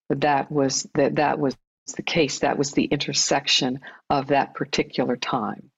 that 0.09 0.51
was 0.51 0.87
that 0.93 1.15
that 1.15 1.39
was 1.39 1.57
the 1.95 2.03
case. 2.03 2.39
That 2.39 2.57
was 2.57 2.71
the 2.71 2.85
intersection 2.85 3.81
of 4.09 4.27
that 4.27 4.53
particular 4.53 5.17
time. 5.17 5.70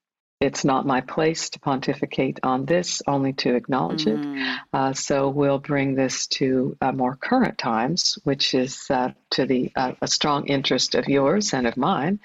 It's 0.43 0.65
not 0.65 0.85
my 0.85 0.99
place 0.99 1.51
to 1.51 1.59
pontificate 1.61 2.41
on 2.43 2.65
this, 2.65 3.01
only 3.07 3.31
to 3.43 3.55
acknowledge 3.55 4.03
mm-hmm. 4.03 4.35
it. 4.35 4.59
Uh, 4.73 4.91
so 4.91 5.29
we'll 5.29 5.57
bring 5.57 5.95
this 5.95 6.27
to 6.39 6.75
uh, 6.81 6.91
more 6.91 7.15
current 7.15 7.57
times, 7.57 8.19
which 8.25 8.53
is 8.53 8.85
uh, 8.89 9.13
to 9.31 9.45
the 9.45 9.71
uh, 9.73 9.93
a 10.01 10.07
strong 10.09 10.47
interest 10.47 10.95
of 10.95 11.07
yours 11.07 11.53
and 11.53 11.65
of 11.65 11.77
mine. 11.77 12.19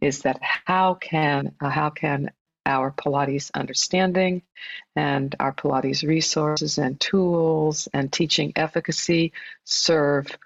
Is 0.00 0.22
that 0.22 0.38
how 0.40 0.94
can 0.94 1.54
uh, 1.60 1.68
how 1.68 1.90
can 1.90 2.30
our 2.64 2.90
Pilates 2.90 3.50
understanding 3.52 4.40
and 4.96 5.36
our 5.38 5.52
Pilates 5.52 6.08
resources 6.08 6.78
and 6.78 6.98
tools 6.98 7.86
and 7.92 8.10
teaching 8.10 8.54
efficacy 8.56 9.32
serve 9.64 10.38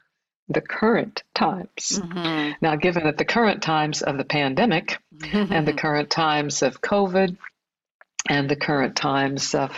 the 0.48 0.60
current 0.60 1.22
times. 1.34 2.00
Mm-hmm. 2.00 2.52
Now, 2.60 2.76
given 2.76 3.04
that 3.04 3.16
the 3.16 3.24
current 3.24 3.62
times 3.62 4.02
of 4.02 4.18
the 4.18 4.24
pandemic 4.24 4.98
and 5.32 5.66
the 5.66 5.72
current 5.72 6.10
times 6.10 6.62
of 6.62 6.80
COVID 6.80 7.36
and 8.28 8.48
the 8.48 8.56
current 8.56 8.96
times 8.96 9.54
of 9.54 9.70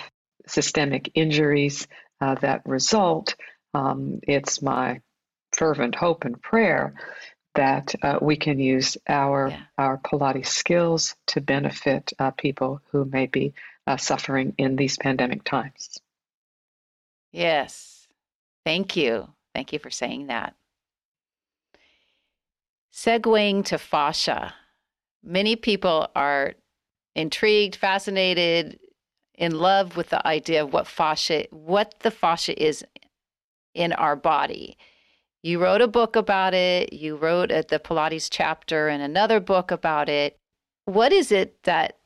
systemic 0.46 1.10
injuries 1.14 1.86
uh, 2.20 2.34
that 2.36 2.62
result, 2.66 3.34
um, 3.72 4.20
it's 4.22 4.62
my 4.62 5.00
fervent 5.52 5.94
hope 5.94 6.24
and 6.24 6.40
prayer 6.40 6.94
that 7.54 7.94
uh, 8.02 8.18
we 8.20 8.36
can 8.36 8.58
use 8.58 8.96
our 9.08 9.48
yeah. 9.48 9.60
our 9.78 9.98
Pilates 9.98 10.48
skills 10.48 11.14
to 11.28 11.40
benefit 11.40 12.12
uh, 12.18 12.32
people 12.32 12.80
who 12.90 13.04
may 13.04 13.26
be 13.26 13.54
uh, 13.86 13.96
suffering 13.96 14.54
in 14.58 14.76
these 14.76 14.98
pandemic 14.98 15.44
times. 15.44 16.00
Yes, 17.32 18.06
thank 18.64 18.96
you. 18.96 19.28
Thank 19.54 19.72
you 19.72 19.78
for 19.78 19.90
saying 19.90 20.26
that. 20.26 20.54
Segueing 22.92 23.64
to 23.66 23.78
fascia, 23.78 24.54
many 25.22 25.56
people 25.56 26.08
are 26.14 26.54
intrigued, 27.14 27.76
fascinated, 27.76 28.78
in 29.36 29.58
love 29.58 29.96
with 29.96 30.10
the 30.10 30.26
idea 30.26 30.62
of 30.62 30.72
what 30.72 30.86
fascia, 30.86 31.46
what 31.50 31.94
the 32.00 32.10
fascia 32.10 32.60
is 32.62 32.84
in 33.74 33.92
our 33.92 34.16
body. 34.16 34.76
You 35.42 35.60
wrote 35.60 35.80
a 35.80 35.88
book 35.88 36.16
about 36.16 36.54
it. 36.54 36.92
You 36.92 37.16
wrote 37.16 37.50
at 37.50 37.68
the 37.68 37.78
Pilates 37.78 38.28
chapter 38.30 38.88
and 38.88 39.02
another 39.02 39.40
book 39.40 39.70
about 39.70 40.08
it. 40.08 40.38
What 40.86 41.12
is 41.12 41.32
it 41.32 41.62
that 41.64 41.98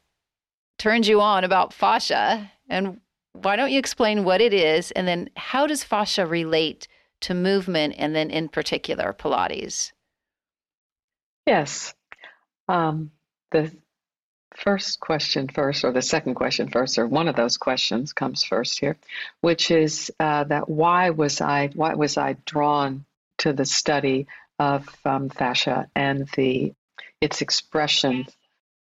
turns 0.79 1.07
you 1.07 1.21
on 1.21 1.45
about 1.45 1.73
fascia? 1.73 2.51
And 2.69 3.01
why 3.33 3.57
don't 3.57 3.71
you 3.71 3.79
explain 3.79 4.25
what 4.25 4.41
it 4.41 4.55
is? 4.55 4.91
And 4.93 5.07
then 5.07 5.31
how 5.37 5.67
does 5.67 5.85
fascia 5.85 6.27
relate 6.27 6.89
to 7.21 7.35
movement 7.35 7.95
and 7.99 8.15
then 8.15 8.31
in 8.31 8.49
particular 8.49 9.13
Pilates? 9.13 9.93
Yes. 11.47 11.95
Um, 12.69 13.11
the 13.51 13.73
first 14.59 15.01
question 15.01 15.49
first, 15.49 15.85
or 15.85 15.93
the 15.93 16.03
second 16.03 16.35
question 16.35 16.69
first, 16.69 16.99
or 16.99 17.07
one 17.07 17.29
of 17.29 17.37
those 17.37 17.57
questions 17.57 18.13
comes 18.13 18.45
first 18.45 18.79
here, 18.79 18.97
which 19.41 19.71
is 19.71 20.13
uh, 20.21 20.45
that 20.45 20.69
why 20.69 21.11
was 21.11 21.41
I 21.41 21.69
why 21.75 21.95
was 21.95 22.17
I 22.17 22.37
drawn 22.45 23.05
to 23.39 23.53
the 23.53 23.65
study 23.65 24.27
of 24.59 24.89
um, 25.05 25.29
fascia 25.29 25.89
and 25.95 26.29
the 26.37 26.75
its 27.21 27.41
expression, 27.41 28.27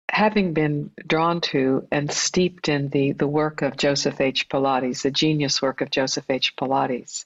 having 0.10 0.54
been 0.54 0.92
drawn 1.06 1.42
to 1.42 1.88
and 1.92 2.12
steeped 2.12 2.70
in 2.70 2.90
the 2.90 3.12
the 3.12 3.28
work 3.28 3.62
of 3.62 3.78
Joseph 3.78 4.22
H. 4.22 4.50
Pilates, 4.50 5.04
the 5.04 5.12
genius 5.12 5.62
work 5.62 5.82
of 5.82 5.92
Joseph 5.92 6.26
H. 6.30 6.56
Pilates, 6.56 7.26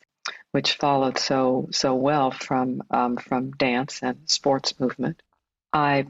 which 0.51 0.75
followed 0.75 1.17
so 1.17 1.67
so 1.71 1.95
well 1.95 2.31
from 2.31 2.81
um, 2.91 3.17
from 3.17 3.51
dance 3.51 3.99
and 4.01 4.17
sports 4.25 4.79
movement. 4.79 5.21
I 5.71 6.07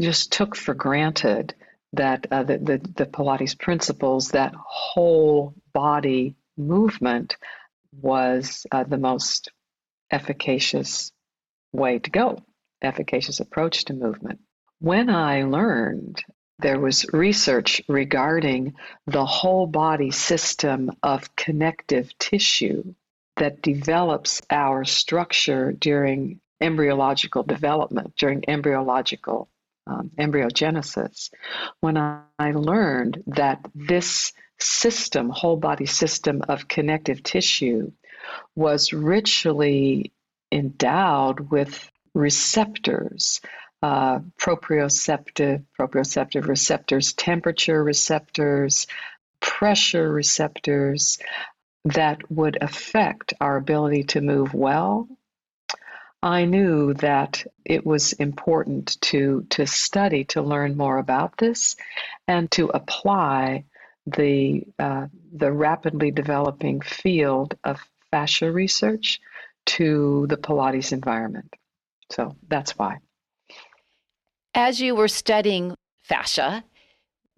just 0.00 0.32
took 0.32 0.56
for 0.56 0.74
granted 0.74 1.54
that 1.92 2.26
uh, 2.30 2.42
the, 2.42 2.58
the, 2.58 2.78
the 2.96 3.06
Pilates 3.06 3.58
principles, 3.58 4.30
that 4.30 4.54
whole 4.56 5.54
body 5.72 6.34
movement, 6.56 7.36
was 8.00 8.66
uh, 8.72 8.84
the 8.84 8.98
most 8.98 9.50
efficacious 10.10 11.12
way 11.72 11.98
to 11.98 12.10
go, 12.10 12.38
efficacious 12.82 13.40
approach 13.40 13.84
to 13.84 13.94
movement. 13.94 14.40
When 14.80 15.08
I 15.10 15.44
learned 15.44 16.22
there 16.58 16.78
was 16.78 17.06
research 17.12 17.82
regarding 17.88 18.74
the 19.06 19.24
whole 19.24 19.66
body 19.66 20.10
system 20.10 20.90
of 21.02 21.34
connective 21.36 22.16
tissue 22.18 22.94
that 23.36 23.62
develops 23.62 24.40
our 24.50 24.84
structure 24.84 25.72
during 25.72 26.40
embryological 26.60 27.42
development, 27.42 28.14
during 28.16 28.44
embryological 28.48 29.48
um, 29.86 30.10
embryogenesis, 30.18 31.30
when 31.80 31.96
I, 31.96 32.20
I 32.38 32.52
learned 32.52 33.22
that 33.26 33.60
this 33.74 34.32
system, 34.58 35.28
whole 35.28 35.56
body 35.56 35.86
system 35.86 36.42
of 36.48 36.68
connective 36.68 37.22
tissue, 37.22 37.92
was 38.54 38.92
richly 38.92 40.12
endowed 40.50 41.50
with 41.50 41.90
receptors, 42.14 43.40
uh, 43.84 44.18
proprioceptive, 44.40 45.64
proprioceptive 45.78 46.46
receptors, 46.48 47.12
temperature 47.12 47.84
receptors, 47.84 48.86
pressure 49.40 50.10
receptors 50.10 51.18
that 51.84 52.18
would 52.30 52.56
affect 52.62 53.34
our 53.40 53.56
ability 53.56 54.04
to 54.04 54.20
move 54.22 54.54
well 54.54 55.06
I 56.24 56.46
knew 56.46 56.94
that 56.94 57.44
it 57.66 57.84
was 57.84 58.14
important 58.14 58.98
to 59.02 59.46
to 59.50 59.66
study 59.66 60.24
to 60.32 60.40
learn 60.40 60.74
more 60.74 60.96
about 60.96 61.36
this 61.36 61.76
and 62.26 62.50
to 62.52 62.68
apply 62.68 63.64
the 64.06 64.64
uh, 64.78 65.08
the 65.34 65.52
rapidly 65.52 66.10
developing 66.10 66.80
field 66.80 67.58
of 67.62 67.78
fascia 68.10 68.50
research 68.50 69.20
to 69.66 70.26
the 70.30 70.38
Pilates 70.38 70.92
environment. 70.92 71.52
So 72.10 72.36
that's 72.48 72.78
why. 72.78 73.03
As 74.54 74.80
you 74.80 74.94
were 74.94 75.08
studying 75.08 75.74
fascia, 76.02 76.64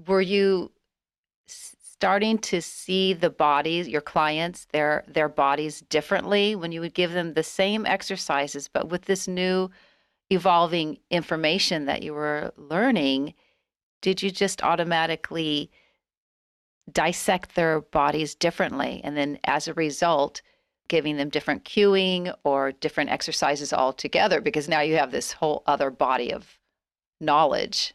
were 0.06 0.20
you 0.20 0.70
starting 1.48 2.36
to 2.36 2.60
see 2.60 3.14
the 3.14 3.30
bodies, 3.30 3.88
your 3.88 4.02
clients, 4.02 4.66
their 4.72 5.02
their 5.08 5.30
bodies 5.30 5.80
differently 5.80 6.54
when 6.54 6.72
you 6.72 6.80
would 6.82 6.92
give 6.92 7.12
them 7.12 7.32
the 7.32 7.42
same 7.42 7.86
exercises, 7.86 8.68
but 8.68 8.88
with 8.88 9.06
this 9.06 9.26
new 9.26 9.70
evolving 10.30 10.98
information 11.10 11.86
that 11.86 12.02
you 12.02 12.12
were 12.12 12.52
learning, 12.58 13.32
did 14.02 14.22
you 14.22 14.30
just 14.30 14.62
automatically 14.62 15.70
dissect 16.92 17.54
their 17.54 17.80
bodies 17.80 18.34
differently? 18.34 19.00
And 19.02 19.16
then 19.16 19.38
as 19.44 19.68
a 19.68 19.74
result 19.74 20.42
giving 20.88 21.16
them 21.16 21.30
different 21.30 21.64
cueing 21.64 22.32
or 22.44 22.72
different 22.72 23.10
exercises 23.10 23.72
altogether 23.72 24.40
because 24.40 24.68
now 24.68 24.80
you 24.80 24.96
have 24.96 25.10
this 25.10 25.32
whole 25.32 25.62
other 25.66 25.90
body 25.90 26.32
of 26.32 26.58
knowledge 27.20 27.94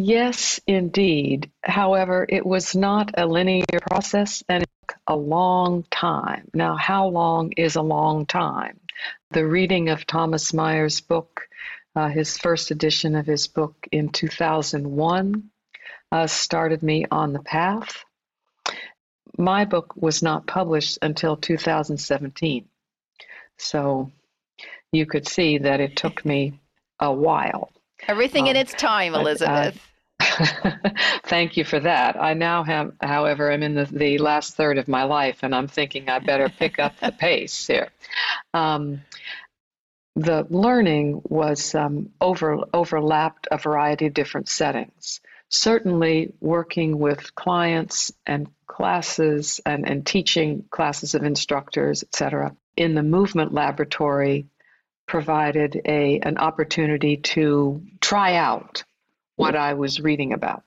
Yes, 0.00 0.60
indeed. 0.64 1.50
However, 1.64 2.24
it 2.28 2.46
was 2.46 2.76
not 2.76 3.10
a 3.18 3.26
linear 3.26 3.80
process 3.90 4.44
and 4.48 4.62
it 4.62 4.68
took 4.86 4.96
a 5.08 5.16
long 5.16 5.82
time. 5.90 6.48
Now, 6.54 6.76
how 6.76 7.08
long 7.08 7.50
is 7.56 7.74
a 7.74 7.82
long 7.82 8.24
time? 8.24 8.78
The 9.32 9.44
reading 9.44 9.88
of 9.88 10.06
Thomas 10.06 10.54
Myers' 10.54 11.00
book, 11.00 11.48
uh, 11.96 12.10
his 12.10 12.38
first 12.38 12.70
edition 12.70 13.16
of 13.16 13.26
his 13.26 13.48
book 13.48 13.74
in 13.90 14.10
2001, 14.10 15.50
uh, 16.12 16.28
started 16.28 16.84
me 16.84 17.04
on 17.10 17.32
the 17.32 17.42
path. 17.42 18.04
My 19.36 19.64
book 19.64 19.94
was 19.96 20.22
not 20.22 20.46
published 20.46 21.00
until 21.02 21.36
2017. 21.36 22.68
So 23.56 24.12
you 24.92 25.06
could 25.06 25.26
see 25.26 25.58
that 25.58 25.80
it 25.80 25.96
took 25.96 26.24
me 26.24 26.60
a 27.00 27.12
while. 27.12 27.70
Everything 28.06 28.44
um, 28.44 28.50
in 28.50 28.56
its 28.56 28.72
time, 28.74 29.14
Elizabeth. 29.14 29.80
Thank 31.24 31.56
you 31.56 31.64
for 31.64 31.80
that. 31.80 32.20
I 32.20 32.34
now 32.34 32.64
have, 32.64 32.92
however, 33.00 33.50
I'm 33.50 33.62
in 33.62 33.74
the, 33.74 33.84
the 33.84 34.18
last 34.18 34.54
third 34.54 34.78
of 34.78 34.88
my 34.88 35.04
life, 35.04 35.42
and 35.42 35.54
I'm 35.54 35.68
thinking 35.68 36.08
I 36.08 36.18
better 36.18 36.48
pick 36.48 36.78
up 36.78 36.98
the 37.00 37.12
pace 37.18 37.66
here. 37.66 37.88
Um, 38.54 39.02
the 40.16 40.46
learning 40.50 41.22
was 41.24 41.74
um, 41.74 42.10
over 42.20 42.64
overlapped 42.74 43.46
a 43.50 43.58
variety 43.58 44.06
of 44.06 44.14
different 44.14 44.48
settings. 44.48 45.20
Certainly, 45.48 46.32
working 46.40 46.98
with 46.98 47.34
clients 47.34 48.12
and 48.26 48.48
classes 48.66 49.60
and, 49.64 49.88
and 49.88 50.04
teaching 50.04 50.64
classes 50.70 51.14
of 51.14 51.22
instructors, 51.22 52.02
etc., 52.02 52.56
in 52.76 52.94
the 52.94 53.02
movement 53.02 53.54
laboratory 53.54 54.46
provided 55.08 55.80
a 55.84 56.20
an 56.20 56.38
opportunity 56.38 57.16
to 57.16 57.82
try 58.00 58.36
out 58.36 58.84
what 59.34 59.56
I 59.56 59.74
was 59.74 60.00
reading 60.00 60.32
about. 60.32 60.64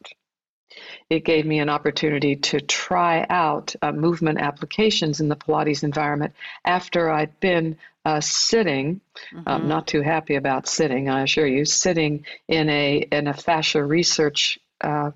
It 1.10 1.26
gave 1.26 1.46
me 1.46 1.60
an 1.60 1.70
opportunity 1.70 2.38
to 2.38 2.62
try 2.62 3.26
out 3.30 3.76
uh, 3.82 3.92
movement 3.92 4.40
applications 4.40 5.20
in 5.20 5.28
the 5.28 5.36
Pilates 5.36 5.84
environment 5.84 6.34
after 6.64 7.10
I'd 7.10 7.38
been 7.40 7.78
uh, 8.06 8.22
sitting. 8.22 9.02
Mm-hmm. 9.34 9.44
I'm 9.46 9.68
not 9.68 9.88
too 9.88 10.02
happy 10.02 10.36
about 10.36 10.68
sitting, 10.68 11.10
I 11.10 11.24
assure 11.24 11.46
you. 11.46 11.66
Sitting 11.66 12.26
in 12.48 12.70
a 12.70 12.98
in 13.12 13.28
a 13.28 13.34
fascia 13.34 13.84
research 13.84 14.58
uh, 14.80 15.12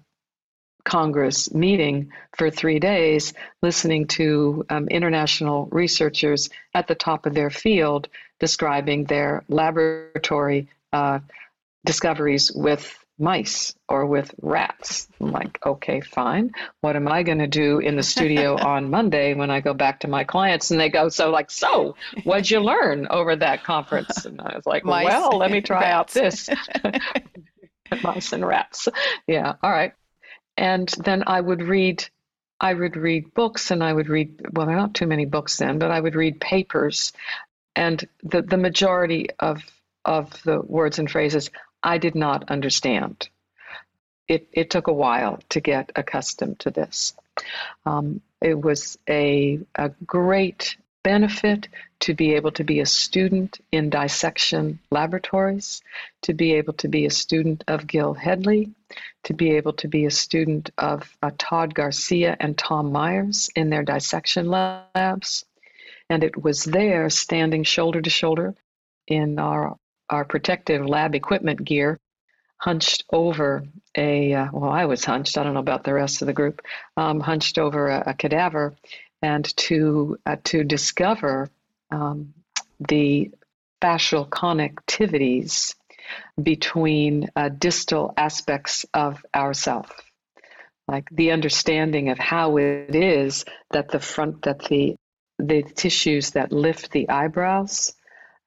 Congress 0.85 1.53
meeting 1.53 2.11
for 2.37 2.49
three 2.49 2.79
days, 2.79 3.33
listening 3.61 4.07
to 4.07 4.65
um, 4.69 4.87
international 4.87 5.67
researchers 5.71 6.49
at 6.73 6.87
the 6.87 6.95
top 6.95 7.25
of 7.25 7.33
their 7.33 7.49
field 7.49 8.07
describing 8.39 9.05
their 9.05 9.43
laboratory 9.49 10.69
uh, 10.93 11.19
discoveries 11.83 12.51
with 12.53 13.05
mice 13.17 13.73
or 13.87 14.05
with 14.05 14.33
rats. 14.41 15.07
I'm 15.19 15.31
like, 15.31 15.57
okay, 15.65 16.01
fine. 16.01 16.51
What 16.81 16.95
am 16.95 17.07
I 17.07 17.23
going 17.23 17.39
to 17.39 17.47
do 17.47 17.79
in 17.79 17.95
the 17.95 18.03
studio 18.03 18.57
on 18.61 18.89
Monday 18.89 19.33
when 19.33 19.49
I 19.49 19.61
go 19.61 19.73
back 19.73 20.01
to 20.01 20.07
my 20.07 20.23
clients? 20.23 20.71
And 20.71 20.79
they 20.79 20.89
go, 20.89 21.09
so 21.09 21.29
like, 21.29 21.49
so 21.49 21.95
what'd 22.23 22.49
you 22.49 22.59
learn 22.59 23.07
over 23.09 23.35
that 23.35 23.63
conference? 23.63 24.25
And 24.25 24.41
I 24.41 24.55
was 24.55 24.65
like, 24.65 24.83
mice, 24.83 25.05
well, 25.05 25.37
let 25.37 25.51
me 25.51 25.61
try 25.61 25.89
out 25.89 26.09
this. 26.09 26.49
mice 28.03 28.33
and 28.33 28.45
rats. 28.45 28.87
Yeah. 29.27 29.55
All 29.63 29.71
right. 29.71 29.93
And 30.57 30.87
then 31.03 31.23
I 31.27 31.41
would 31.41 31.61
read, 31.61 32.07
I 32.59 32.73
would 32.73 32.95
read 32.95 33.33
books 33.33 33.71
and 33.71 33.83
I 33.83 33.91
would 33.91 34.09
read, 34.09 34.41
well, 34.53 34.65
there 34.65 34.75
are 34.75 34.79
not 34.79 34.93
too 34.93 35.07
many 35.07 35.25
books 35.25 35.57
then, 35.57 35.79
but 35.79 35.91
I 35.91 35.99
would 35.99 36.15
read 36.15 36.39
papers. 36.39 37.13
And 37.75 38.07
the, 38.23 38.41
the 38.41 38.57
majority 38.57 39.27
of 39.39 39.61
of 40.05 40.41
the 40.43 40.61
words 40.61 40.99
and 40.99 41.09
phrases 41.09 41.49
I 41.83 41.97
did 41.97 42.15
not 42.15 42.49
understand. 42.49 43.27
It, 44.27 44.47
it 44.53 44.69
took 44.69 44.87
a 44.87 44.93
while 44.93 45.39
to 45.49 45.59
get 45.59 45.91
accustomed 45.95 46.59
to 46.59 46.71
this. 46.71 47.13
Um, 47.85 48.21
it 48.41 48.59
was 48.59 48.97
a, 49.07 49.59
a 49.75 49.89
great 50.05 50.77
benefit 51.05 51.67
to 51.99 52.15
be 52.15 52.33
able 52.33 52.51
to 52.51 52.63
be 52.63 52.79
a 52.79 52.85
student 52.85 53.59
in 53.71 53.91
dissection 53.91 54.79
laboratories, 54.89 55.83
to 56.23 56.33
be 56.33 56.55
able 56.55 56.73
to 56.73 56.87
be 56.87 57.05
a 57.05 57.11
student 57.11 57.63
of 57.67 57.85
Gil 57.85 58.15
Hedley, 58.15 58.71
to 59.25 59.35
be 59.35 59.51
able 59.51 59.73
to 59.73 59.87
be 59.87 60.05
a 60.05 60.11
student 60.11 60.71
of 60.79 61.15
uh, 61.21 61.29
Todd 61.37 61.75
Garcia 61.75 62.35
and 62.39 62.57
Tom 62.57 62.91
Myers 62.91 63.49
in 63.55 63.69
their 63.69 63.83
dissection 63.83 64.49
labs. 64.49 65.45
And 66.09 66.23
it 66.23 66.41
was 66.41 66.63
there, 66.63 67.11
standing 67.11 67.63
shoulder 67.63 68.01
to 68.01 68.09
shoulder 68.09 68.55
in 69.07 69.37
our 69.37 69.77
our 70.09 70.25
protective 70.25 70.85
lab 70.85 71.15
equipment 71.15 71.63
gear, 71.63 71.99
hunched 72.57 73.03
over 73.11 73.63
a, 73.95 74.33
uh, 74.33 74.47
well, 74.51 74.71
I 74.71 74.85
was 74.85 75.05
hunched, 75.05 75.37
I 75.37 75.43
don't 75.43 75.53
know 75.53 75.59
about 75.59 75.83
the 75.83 75.93
rest 75.93 76.21
of 76.21 76.27
the 76.27 76.33
group, 76.33 76.61
um, 76.97 77.19
hunched 77.19 77.57
over 77.57 77.87
a, 77.89 78.03
a, 78.07 78.13
cadaver, 78.13 78.75
and 79.21 79.45
to, 79.57 80.17
uh, 80.25 80.37
to 80.43 80.63
discover 80.63 81.49
um, 81.91 82.33
the 82.79 83.31
fascial 83.81 84.27
connectivities 84.27 85.75
between 86.41 87.29
uh, 87.35 87.49
distal 87.49 88.13
aspects 88.17 88.85
of 88.93 89.25
ourself 89.33 89.91
like 90.87 91.09
the 91.11 91.31
understanding 91.31 92.09
of 92.09 92.19
how 92.19 92.57
it 92.57 92.95
is 92.95 93.45
that 93.71 93.89
the 93.89 93.99
front 93.99 94.43
that 94.43 94.59
the 94.65 94.95
the 95.37 95.63
tissues 95.63 96.31
that 96.31 96.51
lift 96.51 96.91
the 96.91 97.09
eyebrows 97.09 97.93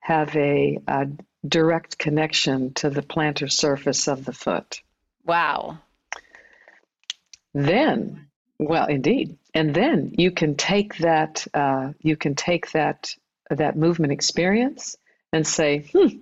have 0.00 0.34
a, 0.36 0.78
a 0.86 1.06
direct 1.46 1.98
connection 1.98 2.72
to 2.72 2.88
the 2.88 3.02
plantar 3.02 3.50
surface 3.50 4.08
of 4.08 4.24
the 4.24 4.32
foot. 4.32 4.80
Wow. 5.24 5.78
Then, 7.52 8.27
well, 8.58 8.86
indeed, 8.86 9.38
and 9.54 9.74
then 9.74 10.14
you 10.18 10.30
can 10.30 10.56
take 10.56 10.96
that 10.98 11.46
uh, 11.54 11.92
you 12.00 12.16
can 12.16 12.34
take 12.34 12.70
that 12.72 13.14
that 13.50 13.76
movement 13.76 14.12
experience 14.12 14.96
and 15.32 15.46
say, 15.46 15.86
hmm, 15.92 16.18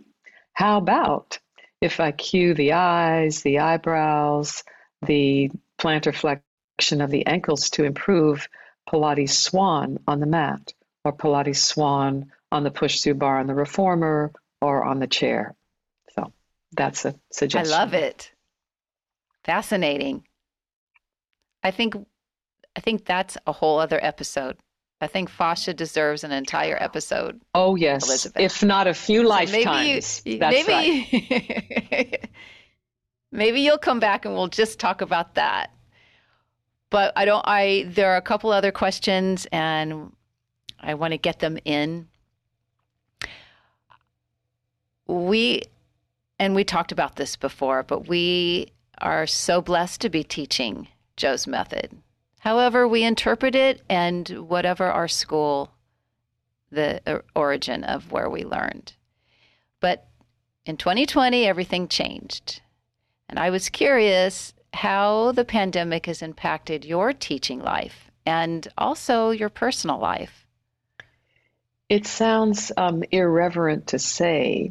how 0.53 0.79
about 0.79 1.39
if 1.81 2.01
I 2.01 2.13
cue 2.13 2.55
the 2.55 2.75
eyes, 2.75 3.43
the 3.43 3.61
eyebrows, 3.61 4.65
the 5.03 5.51
plantar 5.79 6.15
flexion 6.15 7.01
of 7.01 7.11
the 7.11 7.27
ankles 7.27 7.71
to 7.71 7.85
improve 7.85 8.49
Pilates 8.89 9.31
swan 9.31 9.99
on 10.07 10.21
the 10.21 10.27
mat 10.27 10.73
or 11.05 11.13
Pilates 11.13 11.59
swan 11.59 12.33
on 12.53 12.65
the 12.65 12.71
push 12.71 13.01
through 13.01 13.15
bar 13.15 13.39
on 13.39 13.47
the 13.47 13.55
reformer 13.55 14.33
or 14.61 14.85
on 14.85 14.99
the 14.99 15.07
chair. 15.07 15.55
So 16.15 16.33
that's 16.73 17.05
a 17.05 17.15
suggestion. 17.33 17.75
I 17.75 17.79
love 17.79 17.95
it. 17.95 18.31
Fascinating. 19.45 20.25
I 21.63 21.71
think 21.71 21.97
I 22.77 22.81
think 22.81 23.05
that's 23.05 23.37
a 23.47 23.53
whole 23.53 23.79
other 23.79 23.99
episode. 24.03 24.57
I 25.01 25.07
think 25.07 25.29
fascia 25.29 25.75
deserves 25.75 26.25
an 26.25 26.33
entire 26.33 26.77
episode. 26.81 27.41
Oh 27.55 27.77
yes, 27.77 28.07
Elizabeth. 28.07 28.43
if 28.43 28.63
not 28.63 28.87
a 28.87 28.95
few 28.95 29.23
so 29.23 29.29
lifetimes. 29.29 30.23
Maybe, 30.25 30.39
that's 30.39 30.67
maybe, 30.67 31.09
right. 31.91 32.31
maybe 33.33 33.61
you'll 33.61 33.79
come 33.79 34.01
back 34.01 34.25
and 34.25 34.35
we'll 34.35 34.49
just 34.49 34.79
talk 34.79 35.01
about 35.01 35.35
that. 35.35 35.71
But 36.91 37.13
I 37.17 37.25
don't. 37.25 37.45
I 37.47 37.87
there 37.89 38.13
are 38.13 38.17
a 38.17 38.23
couple 38.23 38.53
other 38.53 38.73
questions, 38.73 39.47
and 39.53 40.13
I 40.81 40.95
want 40.95 41.13
to 41.13 41.19
get 41.19 41.41
them 41.41 41.59
in 41.65 42.09
we, 45.07 45.63
and 46.39 46.55
we 46.55 46.65
talked 46.65 46.93
about 46.93 47.17
this 47.17 47.37
before, 47.37 47.83
but 47.83 48.09
we 48.09 48.73
are 48.99 49.27
so 49.27 49.61
blessed 49.61 50.01
to 50.03 50.09
be 50.09 50.25
teaching 50.25 50.89
Joe's 51.17 51.47
method. 51.47 51.97
However, 52.47 52.87
we 52.87 53.03
interpret 53.03 53.57
it 53.57 53.83
and 53.89 54.29
whatever 54.29 54.85
our 54.85 55.09
school 55.09 55.73
the 56.71 57.01
uh, 57.05 57.19
origin 57.35 57.83
of 57.83 58.13
where 58.13 58.31
we 58.31 58.45
learned. 58.45 58.93
But 59.81 60.07
in 60.65 60.77
2020, 60.77 61.45
everything 61.45 61.89
changed. 61.89 62.61
And 63.29 63.41
I 63.41 63.51
was 63.51 63.69
curious 63.69 64.55
how 64.73 65.33
the 65.33 65.45
pandemic 65.45 66.07
has 66.07 66.23
impacted 66.23 66.85
your 66.85 67.13
teaching 67.13 67.59
life 67.59 68.13
and 68.25 68.69
also 68.79 69.31
your 69.31 69.49
personal 69.49 69.99
life. 69.99 70.47
It 71.89 72.07
sounds 72.07 72.71
um, 72.77 73.03
irreverent 73.11 73.89
to 73.89 73.99
say, 73.99 74.71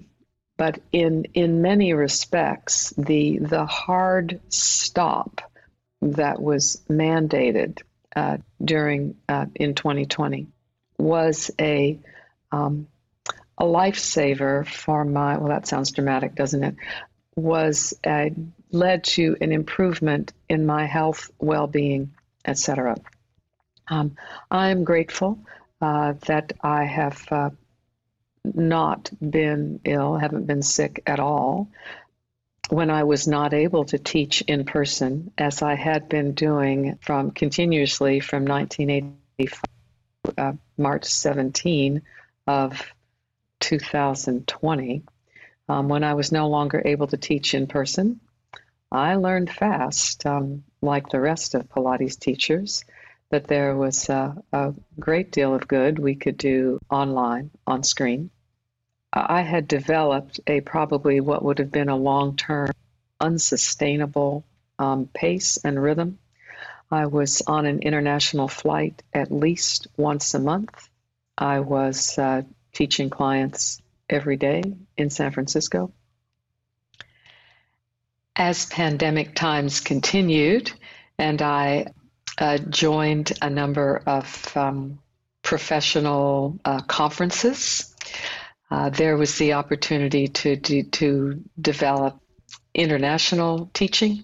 but 0.55 0.79
in 0.93 1.25
in 1.33 1.61
many 1.61 1.91
respects, 1.91 2.91
the 2.91 3.39
the 3.39 3.65
hard 3.65 4.39
stop 4.47 5.41
that 6.13 6.41
was 6.41 6.81
mandated 6.89 7.81
uh, 8.15 8.37
during 8.63 9.15
uh, 9.27 9.45
in 9.55 9.75
2020 9.75 10.47
was 10.97 11.51
a 11.59 11.99
um, 12.51 12.87
a 13.57 13.63
lifesaver 13.63 14.67
for 14.67 15.03
my. 15.03 15.37
Well, 15.37 15.49
that 15.49 15.67
sounds 15.67 15.91
dramatic, 15.91 16.35
doesn't 16.35 16.63
it? 16.63 16.75
Was 17.35 17.93
uh, 18.05 18.29
led 18.71 19.03
to 19.05 19.35
an 19.41 19.51
improvement 19.51 20.33
in 20.47 20.65
my 20.65 20.85
health, 20.85 21.31
well-being, 21.39 22.13
etc. 22.45 22.95
Um, 23.87 24.15
I'm 24.49 24.83
grateful 24.83 25.39
uh, 25.81 26.13
that 26.27 26.53
I 26.61 26.85
have 26.85 27.25
uh, 27.31 27.49
not 28.43 29.09
been 29.19 29.79
ill, 29.83 30.15
haven't 30.15 30.47
been 30.47 30.61
sick 30.61 31.03
at 31.05 31.19
all. 31.19 31.69
When 32.69 32.89
I 32.89 33.03
was 33.03 33.27
not 33.27 33.53
able 33.53 33.85
to 33.85 33.99
teach 33.99 34.41
in 34.41 34.65
person, 34.65 35.31
as 35.37 35.61
I 35.61 35.75
had 35.75 36.09
been 36.09 36.33
doing 36.33 36.97
from 37.01 37.31
continuously 37.31 38.19
from 38.19 38.45
1985, 38.45 39.61
uh, 40.37 40.53
March 40.77 41.05
17 41.05 42.01
of 42.47 42.81
2020, 43.59 45.03
um, 45.69 45.89
when 45.89 46.03
I 46.03 46.15
was 46.15 46.31
no 46.31 46.47
longer 46.47 46.81
able 46.83 47.07
to 47.07 47.17
teach 47.17 47.53
in 47.53 47.67
person, 47.67 48.19
I 48.91 49.15
learned 49.15 49.51
fast, 49.51 50.25
um, 50.25 50.63
like 50.81 51.09
the 51.09 51.19
rest 51.19 51.53
of 51.53 51.69
Pilates 51.69 52.17
teachers, 52.17 52.83
that 53.29 53.47
there 53.47 53.75
was 53.75 54.09
a 54.09 54.73
great 54.99 55.31
deal 55.31 55.53
of 55.53 55.67
good 55.67 55.99
we 55.99 56.15
could 56.15 56.37
do 56.37 56.79
online, 56.89 57.51
on 57.67 57.83
screen. 57.83 58.29
I 59.15 59.41
had 59.41 59.67
developed 59.67 60.41
a 60.45 60.59
probably 60.61 61.21
what 61.21 61.43
would 61.43 61.59
have 61.59 61.71
been 61.71 61.89
a 61.89 61.95
long 61.95 62.35
term, 62.35 62.71
unsustainable 63.19 64.43
um, 64.77 65.07
pace 65.13 65.57
and 65.63 65.81
rhythm. 65.81 66.19
I 66.91 67.05
was 67.07 67.41
on 67.47 67.65
an 67.65 67.79
international 67.79 68.47
flight 68.47 69.01
at 69.13 69.31
least 69.31 69.87
once 69.97 70.33
a 70.33 70.39
month. 70.39 70.89
I 71.37 71.61
was 71.61 72.17
uh, 72.17 72.43
teaching 72.73 73.09
clients 73.09 73.81
every 74.09 74.37
day 74.37 74.63
in 74.97 75.09
San 75.09 75.31
Francisco. 75.31 75.91
As 78.35 78.65
pandemic 78.65 79.33
times 79.33 79.79
continued, 79.79 80.71
and 81.17 81.41
I 81.41 81.87
uh, 82.37 82.57
joined 82.57 83.31
a 83.41 83.49
number 83.49 84.01
of 84.05 84.57
um, 84.57 84.99
professional 85.41 86.59
uh, 86.65 86.81
conferences. 86.81 87.95
Uh, 88.71 88.89
there 88.89 89.15
was 89.17 89.37
the 89.37 89.53
opportunity 89.53 90.27
to, 90.27 90.57
to, 90.57 90.83
to 90.83 91.43
develop 91.59 92.19
international 92.73 93.69
teaching, 93.73 94.23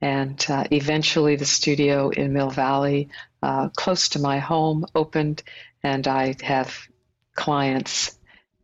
and 0.00 0.44
uh, 0.48 0.64
eventually 0.70 1.36
the 1.36 1.44
studio 1.44 2.08
in 2.08 2.32
Mill 2.32 2.50
Valley, 2.50 3.08
uh, 3.42 3.68
close 3.76 4.08
to 4.10 4.18
my 4.18 4.38
home, 4.38 4.84
opened, 4.94 5.42
and 5.82 6.08
I 6.08 6.34
have 6.42 6.76
clients 7.34 8.18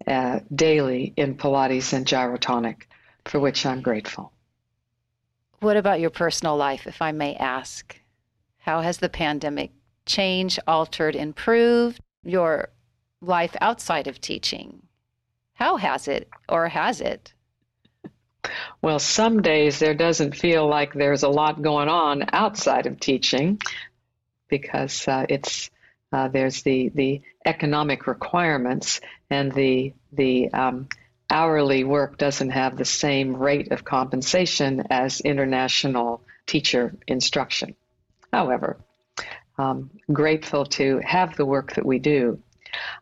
uh, 0.06 0.40
daily 0.54 1.12
in 1.16 1.36
Pilates 1.36 1.92
and 1.92 2.06
gyrotonic, 2.06 2.82
for 3.26 3.38
which 3.38 3.66
I'm 3.66 3.82
grateful. 3.82 4.32
What 5.60 5.76
about 5.76 6.00
your 6.00 6.10
personal 6.10 6.56
life, 6.56 6.86
if 6.86 7.02
I 7.02 7.12
may 7.12 7.36
ask? 7.36 8.00
How 8.58 8.80
has 8.80 8.98
the 8.98 9.10
pandemic 9.10 9.72
changed, 10.06 10.58
altered, 10.66 11.14
improved 11.14 12.00
your 12.24 12.70
life 13.20 13.54
outside 13.60 14.06
of 14.06 14.20
teaching? 14.20 14.82
How 15.60 15.76
has 15.76 16.08
it, 16.08 16.26
or 16.48 16.68
has 16.68 17.02
it? 17.02 17.34
Well, 18.80 18.98
some 18.98 19.42
days 19.42 19.78
there 19.78 19.92
doesn't 19.92 20.34
feel 20.34 20.66
like 20.66 20.94
there's 20.94 21.22
a 21.22 21.28
lot 21.28 21.60
going 21.60 21.90
on 21.90 22.24
outside 22.32 22.86
of 22.86 22.98
teaching 22.98 23.60
because 24.48 25.06
uh, 25.06 25.26
it's 25.28 25.70
uh, 26.14 26.28
there's 26.28 26.62
the 26.62 26.88
the 26.94 27.20
economic 27.44 28.06
requirements 28.06 29.02
and 29.28 29.52
the 29.52 29.92
the 30.12 30.50
um, 30.54 30.88
hourly 31.28 31.84
work 31.84 32.16
doesn't 32.16 32.50
have 32.50 32.78
the 32.78 32.86
same 32.86 33.36
rate 33.36 33.70
of 33.70 33.84
compensation 33.84 34.84
as 34.88 35.20
international 35.20 36.22
teacher 36.46 36.96
instruction. 37.06 37.76
However, 38.32 38.78
um, 39.58 39.90
grateful 40.10 40.64
to 40.64 41.02
have 41.04 41.36
the 41.36 41.44
work 41.44 41.74
that 41.74 41.84
we 41.84 41.98
do. 41.98 42.40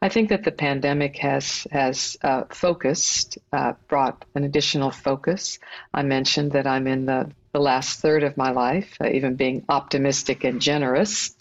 I 0.00 0.08
think 0.08 0.28
that 0.28 0.44
the 0.44 0.52
pandemic 0.52 1.16
has 1.18 1.66
has 1.72 2.16
uh, 2.22 2.44
focused, 2.50 3.38
uh, 3.52 3.72
brought 3.88 4.24
an 4.34 4.44
additional 4.44 4.90
focus. 4.90 5.58
I 5.92 6.02
mentioned 6.02 6.52
that 6.52 6.66
I'm 6.66 6.86
in 6.86 7.06
the, 7.06 7.30
the 7.52 7.60
last 7.60 8.00
third 8.00 8.22
of 8.22 8.36
my 8.36 8.50
life, 8.50 8.96
uh, 9.00 9.08
even 9.08 9.34
being 9.34 9.64
optimistic 9.68 10.44
and 10.44 10.60
generous. 10.60 11.34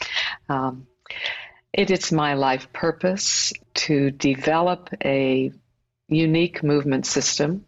Um, 0.49 0.87
it 1.71 1.91
is 1.91 2.11
my 2.11 2.33
life 2.33 2.73
purpose 2.73 3.53
to 3.75 4.09
develop 4.09 4.89
a 5.05 5.51
unique 6.07 6.63
movement 6.63 7.05
system 7.05 7.65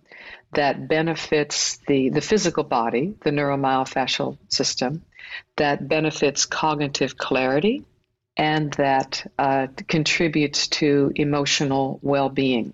that 0.54 0.88
benefits 0.88 1.78
the, 1.88 2.10
the 2.10 2.22
physical 2.22 2.64
body, 2.64 3.14
the 3.24 3.30
neuromyofascial 3.30 4.38
system, 4.48 5.04
that 5.58 5.88
benefits 5.88 6.46
cognitive 6.46 7.18
clarity 7.18 7.86
and 8.40 8.72
that 8.76 9.30
uh, 9.38 9.68
contributes 9.90 10.70
to 10.70 11.12
emotional 11.14 12.00
well 12.02 12.30
being. 12.30 12.74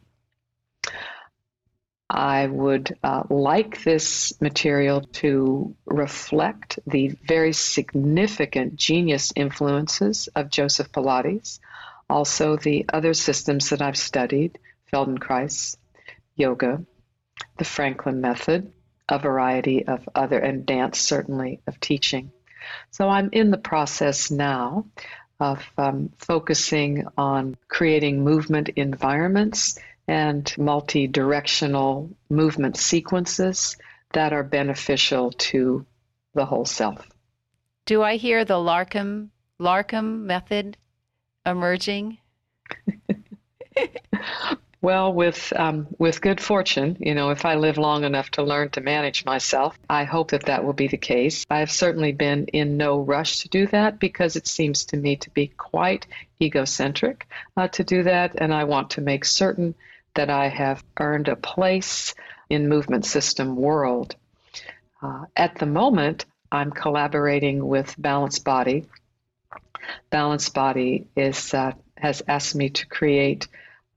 I 2.07 2.45
would 2.45 2.95
uh, 3.03 3.23
like 3.31 3.83
this 3.83 4.39
material 4.39 5.01
to 5.13 5.75
reflect 5.87 6.77
the 6.85 7.07
very 7.27 7.51
significant 7.51 8.75
genius 8.75 9.33
influences 9.35 10.29
of 10.35 10.51
Joseph 10.51 10.91
Pilates, 10.91 11.59
also 12.07 12.57
the 12.57 12.85
other 12.93 13.15
systems 13.15 13.71
that 13.71 13.81
I've 13.81 13.97
studied 13.97 14.59
Feldenkrais, 14.93 15.77
yoga, 16.35 16.85
the 17.57 17.65
Franklin 17.65 18.21
method, 18.21 18.71
a 19.09 19.17
variety 19.17 19.87
of 19.87 20.07
other, 20.13 20.37
and 20.37 20.63
dance 20.63 20.99
certainly, 20.99 21.61
of 21.65 21.79
teaching. 21.79 22.31
So 22.91 23.09
I'm 23.09 23.29
in 23.31 23.49
the 23.49 23.57
process 23.57 24.29
now 24.29 24.85
of 25.39 25.63
um, 25.77 26.11
focusing 26.17 27.05
on 27.17 27.57
creating 27.67 28.23
movement 28.23 28.69
environments 28.69 29.77
and 30.07 30.53
multi 30.57 31.07
directional 31.07 32.09
movement 32.29 32.77
sequences 32.77 33.77
that 34.13 34.33
are 34.33 34.43
beneficial 34.43 35.31
to 35.31 35.85
the 36.33 36.45
whole 36.45 36.65
self. 36.65 37.07
Do 37.85 38.01
I 38.01 38.17
hear 38.17 38.45
the 38.45 38.55
Larkam 38.55 39.29
Larkam 39.59 40.23
method 40.23 40.77
emerging? 41.45 42.17
Well, 44.85 45.11
with 45.11 45.51
um, 45.55 45.87
with 45.97 46.21
good 46.21 46.39
fortune, 46.39 46.97
you 46.99 47.15
know, 47.15 47.31
if 47.31 47.43
I 47.43 47.55
live 47.55 47.79
long 47.79 48.03
enough 48.03 48.29
to 48.37 48.43
learn 48.43 48.69
to 48.69 48.81
manage 48.81 49.25
myself, 49.25 49.75
I 49.89 50.03
hope 50.03 50.29
that 50.29 50.45
that 50.45 50.63
will 50.63 50.73
be 50.73 50.87
the 50.87 50.95
case. 50.95 51.43
I've 51.49 51.71
certainly 51.71 52.11
been 52.11 52.45
in 52.53 52.77
no 52.77 52.99
rush 52.99 53.39
to 53.39 53.49
do 53.49 53.65
that 53.65 53.97
because 53.97 54.35
it 54.35 54.45
seems 54.45 54.85
to 54.85 54.97
me 54.97 55.15
to 55.15 55.31
be 55.31 55.47
quite 55.47 56.05
egocentric 56.39 57.25
uh, 57.57 57.67
to 57.69 57.83
do 57.83 58.03
that, 58.03 58.33
and 58.37 58.53
I 58.53 58.65
want 58.65 58.91
to 58.91 59.01
make 59.01 59.25
certain 59.25 59.73
that 60.13 60.29
I 60.29 60.49
have 60.49 60.83
earned 60.99 61.29
a 61.29 61.35
place 61.35 62.13
in 62.51 62.69
movement 62.69 63.07
system 63.07 63.55
world. 63.55 64.15
Uh, 65.01 65.25
at 65.35 65.57
the 65.57 65.65
moment, 65.65 66.25
I'm 66.51 66.69
collaborating 66.69 67.65
with 67.65 67.95
Balanced 67.97 68.45
Body. 68.45 68.85
Balanced 70.11 70.53
Body 70.53 71.07
is 71.15 71.55
uh, 71.55 71.71
has 71.97 72.21
asked 72.27 72.53
me 72.53 72.69
to 72.69 72.85
create 72.85 73.47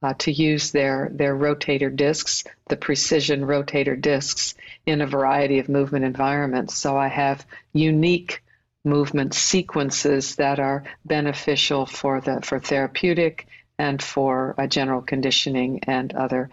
uh, 0.03 0.15
to 0.19 0.31
use 0.31 0.71
their, 0.71 1.11
their 1.13 1.35
rotator 1.35 1.95
discs, 1.95 2.45
the 2.69 2.77
precision 2.77 3.43
rotator 3.43 4.01
discs, 4.01 4.55
in 4.87 5.01
a 5.01 5.07
variety 5.07 5.59
of 5.59 5.69
movement 5.69 6.05
environments. 6.05 6.77
So 6.77 6.97
I 6.97 7.09
have 7.09 7.45
unique 7.73 8.43
movement 8.85 9.35
sequences 9.35 10.37
that 10.37 10.61
are 10.61 10.85
beneficial 11.05 11.85
for 11.85 12.21
the 12.21 12.41
for 12.43 12.59
therapeutic 12.59 13.47
and 13.79 14.03
for 14.03 14.55
uh, 14.57 14.67
general 14.67 15.03
conditioning 15.03 15.81
and 15.85 16.15
other 16.15 16.51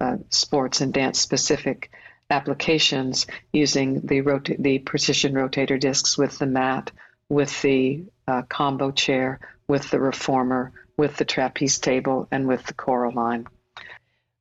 uh, 0.00 0.16
sports 0.30 0.80
and 0.80 0.92
dance 0.92 1.20
specific 1.20 1.90
applications 2.30 3.26
using 3.52 4.00
the 4.00 4.20
rota- 4.22 4.56
the 4.58 4.78
precision 4.78 5.34
rotator 5.34 5.78
discs 5.78 6.16
with 6.16 6.38
the 6.38 6.46
mat, 6.46 6.90
with 7.28 7.62
the 7.62 8.04
uh, 8.26 8.42
combo 8.48 8.90
chair, 8.90 9.40
with 9.68 9.90
the 9.90 10.00
reformer, 10.00 10.72
with 10.96 11.16
the 11.16 11.24
trapeze 11.24 11.78
table 11.78 12.28
and 12.30 12.46
with 12.46 12.64
the 12.64 12.74
CoreAlign. 12.74 13.46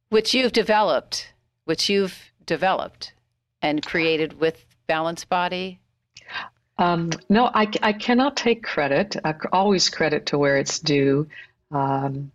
Which 0.09 0.33
you've 0.33 0.51
developed, 0.51 1.33
which 1.65 1.89
you've 1.89 2.31
developed 2.45 3.13
and 3.61 3.83
created 3.83 4.39
with 4.39 4.63
Balanced 4.87 5.29
Body? 5.29 5.79
Um, 6.77 7.11
no, 7.29 7.49
I, 7.53 7.67
I 7.81 7.93
cannot 7.93 8.35
take 8.35 8.63
credit. 8.63 9.15
I 9.23 9.35
always 9.51 9.89
credit 9.89 10.27
to 10.27 10.37
where 10.37 10.57
it's 10.57 10.79
due. 10.79 11.27
Um, 11.71 12.31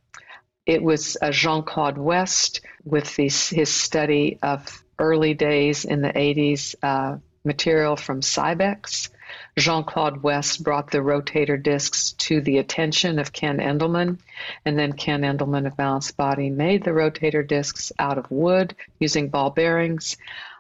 it 0.67 0.83
was 0.83 1.17
uh, 1.21 1.31
Jean 1.31 1.63
Claude 1.63 1.99
West 1.99 2.61
with 2.85 3.09
his, 3.15 3.49
his 3.49 3.71
study 3.71 4.39
of 4.43 4.85
early 4.99 5.35
days 5.35 5.85
in 5.85 6.03
the 6.03 6.13
80s 6.13 6.75
uh, 6.83 7.19
material 7.45 7.97
from 7.97 8.21
Cybex. 8.21 9.09
Jean 9.57 9.85
Claude 9.85 10.23
West 10.23 10.63
brought 10.63 10.91
the 10.91 10.99
rotator 10.99 11.63
discs 11.63 12.13
to 12.13 12.41
the 12.41 12.59
attention 12.59 13.19
of 13.19 13.33
Ken 13.33 13.59
Endelman, 13.59 14.19
and 14.65 14.79
then 14.79 14.93
Ken 14.93 15.23
Endelman 15.23 15.67
of 15.67 15.77
Balanced 15.77 16.17
Body 16.17 16.51
made 16.51 16.85
the 16.85 16.93
rotator 16.93 17.47
discs 17.47 17.93
out 17.99 18.19
of 18.19 18.31
wood 18.31 18.75
using 18.99 19.29
ball 19.29 19.51
bearings. 19.51 20.17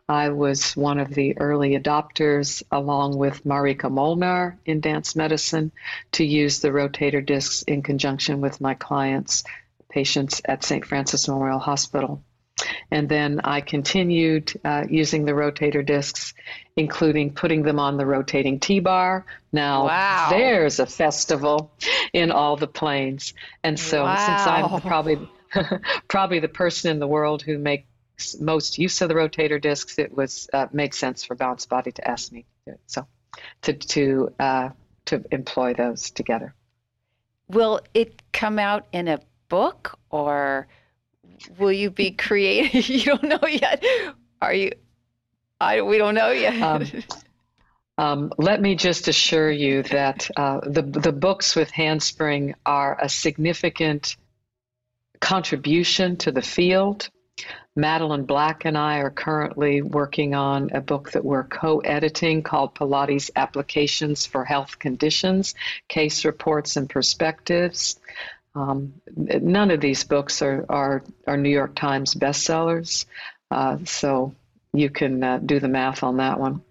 I 0.08 0.30
was 0.30 0.74
one 0.76 0.98
of 0.98 1.10
the 1.10 1.36
early 1.38 1.78
adopters, 1.78 2.62
along 2.72 3.18
with 3.18 3.44
Marika 3.44 3.90
Molnar 3.90 4.56
in 4.64 4.80
dance 4.80 5.14
medicine, 5.14 5.70
to 6.12 6.24
use 6.24 6.60
the 6.60 6.70
rotator 6.70 7.24
discs 7.24 7.62
in 7.62 7.82
conjunction 7.82 8.40
with 8.40 8.60
my 8.60 8.74
clients, 8.74 9.44
patients 9.90 10.40
at 10.46 10.64
St. 10.64 10.84
Francis 10.84 11.28
Memorial 11.28 11.58
Hospital. 11.58 12.22
And 12.90 13.08
then 13.08 13.40
I 13.44 13.60
continued 13.60 14.58
uh, 14.64 14.84
using 14.88 15.24
the 15.24 15.32
rotator 15.32 15.84
discs, 15.84 16.34
including 16.76 17.32
putting 17.32 17.62
them 17.62 17.78
on 17.78 17.96
the 17.96 18.06
rotating 18.06 18.60
T 18.60 18.80
bar. 18.80 19.26
Now, 19.52 19.86
wow. 19.86 20.28
there's 20.30 20.78
a 20.78 20.86
festival 20.86 21.72
in 22.12 22.30
all 22.30 22.56
the 22.56 22.66
planes. 22.66 23.34
And 23.62 23.78
so, 23.78 24.04
wow. 24.04 24.16
since 24.16 24.46
I'm 24.46 24.80
probably 24.80 25.28
probably 26.08 26.40
the 26.40 26.48
person 26.48 26.90
in 26.90 26.98
the 26.98 27.06
world 27.06 27.42
who 27.42 27.58
makes 27.58 28.40
most 28.40 28.78
use 28.78 29.00
of 29.00 29.08
the 29.08 29.14
rotator 29.14 29.60
discs, 29.60 29.98
it 29.98 30.14
was 30.14 30.48
uh, 30.52 30.66
makes 30.72 30.98
sense 30.98 31.24
for 31.24 31.34
Balanced 31.34 31.68
Body 31.68 31.92
to 31.92 32.10
ask 32.10 32.32
me 32.32 32.42
to 32.42 32.70
do 32.70 32.70
it. 32.72 32.80
So, 32.86 33.06
to 33.62 33.72
to 33.72 34.34
uh, 34.38 34.68
to 35.06 35.24
employ 35.30 35.74
those 35.74 36.10
together. 36.10 36.54
Will 37.48 37.80
it 37.94 38.22
come 38.32 38.58
out 38.58 38.86
in 38.92 39.08
a 39.08 39.20
book 39.48 39.98
or? 40.10 40.68
Will 41.58 41.72
you 41.72 41.90
be 41.90 42.10
creating? 42.12 42.82
you 42.86 43.04
don't 43.04 43.22
know 43.22 43.46
yet. 43.48 43.84
Are 44.40 44.52
you? 44.52 44.72
I 45.60 45.82
we 45.82 45.98
don't 45.98 46.14
know 46.14 46.30
yet. 46.30 46.60
Um, 46.62 46.86
um, 47.98 48.32
let 48.38 48.60
me 48.60 48.76
just 48.76 49.08
assure 49.08 49.50
you 49.50 49.82
that 49.84 50.30
uh, 50.36 50.60
the 50.60 50.82
the 50.82 51.12
books 51.12 51.56
with 51.56 51.70
Handspring 51.70 52.54
are 52.64 52.96
a 53.00 53.08
significant 53.08 54.16
contribution 55.20 56.16
to 56.18 56.30
the 56.30 56.42
field. 56.42 57.10
Madeline 57.74 58.24
Black 58.24 58.64
and 58.64 58.76
I 58.76 58.98
are 58.98 59.10
currently 59.10 59.82
working 59.82 60.34
on 60.34 60.70
a 60.72 60.80
book 60.80 61.12
that 61.12 61.24
we're 61.24 61.44
co 61.44 61.78
editing 61.78 62.42
called 62.42 62.74
Pilates 62.74 63.30
Applications 63.36 64.26
for 64.26 64.44
Health 64.44 64.78
Conditions 64.78 65.54
Case 65.88 66.24
Reports 66.24 66.76
and 66.76 66.90
Perspectives. 66.90 68.00
Um, 68.54 68.94
none 69.16 69.70
of 69.70 69.80
these 69.80 70.04
books 70.04 70.42
are, 70.42 70.64
are, 70.68 71.02
are 71.26 71.36
New 71.36 71.50
York 71.50 71.74
Times 71.74 72.14
bestsellers, 72.14 73.06
uh, 73.50 73.78
so 73.84 74.34
you 74.72 74.90
can 74.90 75.22
uh, 75.22 75.38
do 75.38 75.60
the 75.60 75.68
math 75.68 76.02
on 76.02 76.18
that 76.18 76.38
one. 76.38 76.62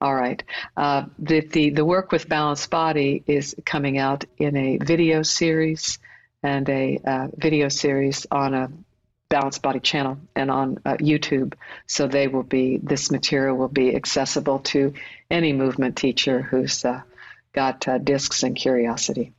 All 0.00 0.14
right. 0.14 0.42
Uh, 0.76 1.04
the, 1.18 1.40
the, 1.40 1.70
the 1.70 1.84
work 1.84 2.12
with 2.12 2.28
Balanced 2.28 2.70
Body 2.70 3.22
is 3.26 3.54
coming 3.64 3.98
out 3.98 4.24
in 4.38 4.56
a 4.56 4.78
video 4.78 5.22
series 5.22 5.98
and 6.42 6.68
a 6.68 6.98
uh, 7.04 7.28
video 7.36 7.68
series 7.68 8.26
on 8.30 8.54
a 8.54 8.70
Balanced 9.28 9.62
Body 9.62 9.80
channel 9.80 10.18
and 10.34 10.50
on 10.50 10.78
uh, 10.84 10.96
YouTube. 10.96 11.54
So 11.86 12.06
they 12.06 12.28
will 12.28 12.42
be, 12.42 12.78
this 12.82 13.10
material 13.10 13.56
will 13.56 13.68
be 13.68 13.94
accessible 13.94 14.60
to 14.60 14.94
any 15.30 15.52
movement 15.52 15.96
teacher 15.96 16.40
who's 16.40 16.84
uh, 16.84 17.02
got 17.52 17.86
discs 18.04 18.42
and 18.42 18.56
curiosity. 18.56 19.32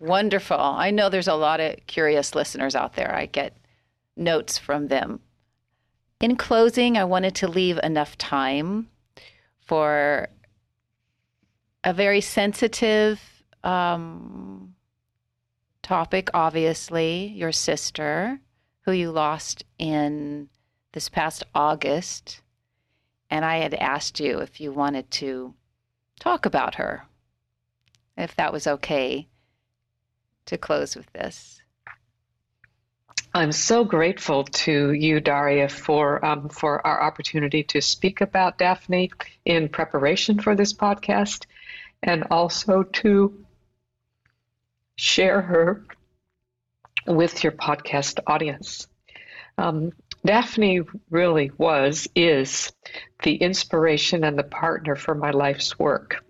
Wonderful. 0.00 0.58
I 0.58 0.90
know 0.90 1.10
there's 1.10 1.28
a 1.28 1.34
lot 1.34 1.60
of 1.60 1.76
curious 1.86 2.34
listeners 2.34 2.74
out 2.74 2.94
there. 2.94 3.14
I 3.14 3.26
get 3.26 3.58
notes 4.16 4.56
from 4.56 4.88
them. 4.88 5.20
In 6.20 6.36
closing, 6.36 6.96
I 6.96 7.04
wanted 7.04 7.34
to 7.36 7.48
leave 7.48 7.78
enough 7.82 8.16
time 8.16 8.88
for 9.60 10.28
a 11.84 11.92
very 11.92 12.22
sensitive 12.22 13.20
um, 13.62 14.74
topic, 15.82 16.30
obviously, 16.32 17.26
your 17.36 17.52
sister, 17.52 18.40
who 18.86 18.92
you 18.92 19.10
lost 19.10 19.64
in 19.78 20.48
this 20.92 21.10
past 21.10 21.44
August. 21.54 22.40
And 23.28 23.44
I 23.44 23.58
had 23.58 23.74
asked 23.74 24.18
you 24.18 24.38
if 24.38 24.62
you 24.62 24.72
wanted 24.72 25.10
to 25.12 25.54
talk 26.18 26.46
about 26.46 26.76
her, 26.76 27.04
if 28.16 28.34
that 28.36 28.52
was 28.52 28.66
okay 28.66 29.29
to 30.50 30.58
close 30.58 30.94
with 30.94 31.10
this. 31.12 31.62
I'm 33.32 33.52
so 33.52 33.84
grateful 33.84 34.44
to 34.44 34.92
you, 34.92 35.20
Daria, 35.20 35.68
for 35.68 36.24
um, 36.24 36.48
for 36.48 36.84
our 36.84 37.00
opportunity 37.02 37.62
to 37.64 37.80
speak 37.80 38.20
about 38.20 38.58
Daphne 38.58 39.12
in 39.44 39.68
preparation 39.68 40.40
for 40.40 40.56
this 40.56 40.74
podcast, 40.74 41.46
and 42.02 42.24
also 42.30 42.82
to 42.82 43.44
share 44.96 45.40
her 45.40 45.84
with 47.06 47.44
your 47.44 47.52
podcast 47.52 48.18
audience. 48.26 48.88
Um, 49.56 49.92
Daphne 50.24 50.80
really 51.08 51.52
was, 51.56 52.08
is 52.16 52.72
the 53.22 53.36
inspiration 53.36 54.24
and 54.24 54.36
the 54.38 54.42
partner 54.42 54.96
for 54.96 55.14
my 55.14 55.30
life's 55.30 55.78
work. 55.78 56.24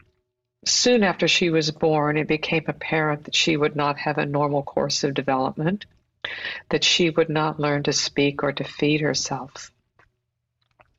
Soon 0.67 1.03
after 1.03 1.27
she 1.27 1.49
was 1.49 1.71
born, 1.71 2.19
it 2.19 2.29
became 2.29 2.65
apparent 2.69 3.25
that 3.25 3.35
she 3.35 3.57
would 3.57 3.75
not 3.75 3.99
have 3.99 4.19
a 4.19 4.27
normal 4.27 4.63
course 4.63 5.05
of 5.05 5.15
development, 5.15 5.87
that 6.69 6.85
she 6.85 7.09
would 7.09 7.31
not 7.31 7.59
learn 7.59 7.83
to 7.85 7.93
speak 7.93 8.43
or 8.43 8.53
to 8.53 8.65
feed 8.65 9.01
herself. 9.01 9.73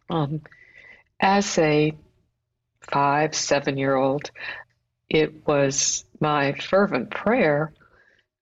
Um, 0.09 0.41
as 1.19 1.57
a 1.59 1.93
five, 2.81 3.35
seven 3.35 3.77
year 3.77 3.95
old, 3.95 4.31
it 5.09 5.45
was 5.45 6.05
my 6.19 6.53
fervent 6.53 7.11
prayer 7.11 7.71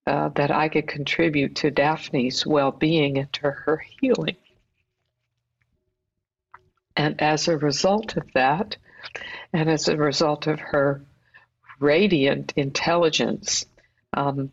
uh, 0.08 0.30
that 0.30 0.52
I 0.52 0.70
could 0.70 0.88
contribute 0.88 1.58
to 1.58 1.70
Daphne's 1.70 2.46
well 2.46 2.72
being 2.72 3.18
and 3.18 3.32
to 3.34 3.52
her 3.52 3.84
healing. 4.00 4.38
And 6.96 7.22
as 7.22 7.48
a 7.48 7.58
result 7.58 8.18
of 8.18 8.32
that, 8.34 8.78
and 9.54 9.70
as 9.70 9.88
a 9.88 9.98
result 9.98 10.48
of 10.48 10.60
her 10.60 11.02
radiant 11.80 12.54
intelligence. 12.56 13.66
Um, 14.14 14.52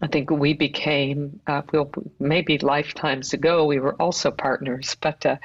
I 0.00 0.08
think 0.08 0.30
we 0.30 0.54
became, 0.54 1.40
uh, 1.46 1.62
well, 1.72 1.90
maybe 2.18 2.58
lifetimes 2.58 3.34
ago, 3.34 3.66
we 3.66 3.78
were 3.78 3.94
also 3.94 4.30
partners, 4.30 4.96
but 5.00 5.24
uh, 5.24 5.36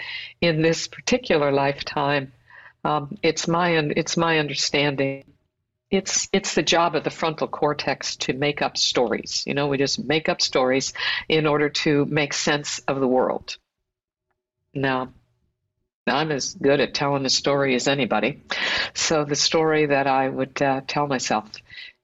in 0.41 0.61
this 0.61 0.87
particular 0.87 1.51
lifetime, 1.51 2.31
um, 2.83 3.17
it's 3.21 3.47
my 3.47 3.71
it's 3.71 4.17
my 4.17 4.39
understanding. 4.39 5.25
It's 5.91 6.27
it's 6.33 6.55
the 6.55 6.63
job 6.63 6.95
of 6.95 7.03
the 7.03 7.09
frontal 7.09 7.47
cortex 7.47 8.15
to 8.17 8.33
make 8.33 8.61
up 8.61 8.77
stories. 8.77 9.43
You 9.45 9.53
know, 9.53 9.67
we 9.67 9.77
just 9.77 10.03
make 10.03 10.29
up 10.29 10.41
stories 10.41 10.93
in 11.27 11.45
order 11.45 11.69
to 11.69 12.05
make 12.05 12.33
sense 12.33 12.79
of 12.87 12.99
the 12.99 13.07
world. 13.07 13.57
Now, 14.73 15.09
I'm 16.09 16.31
as 16.31 16.53
good 16.53 16.79
at 16.79 16.93
telling 16.93 17.25
a 17.25 17.29
story 17.29 17.75
as 17.75 17.87
anybody. 17.87 18.41
So 18.93 19.25
the 19.25 19.35
story 19.35 19.87
that 19.87 20.07
I 20.07 20.27
would 20.27 20.61
uh, 20.61 20.81
tell 20.87 21.07
myself 21.07 21.49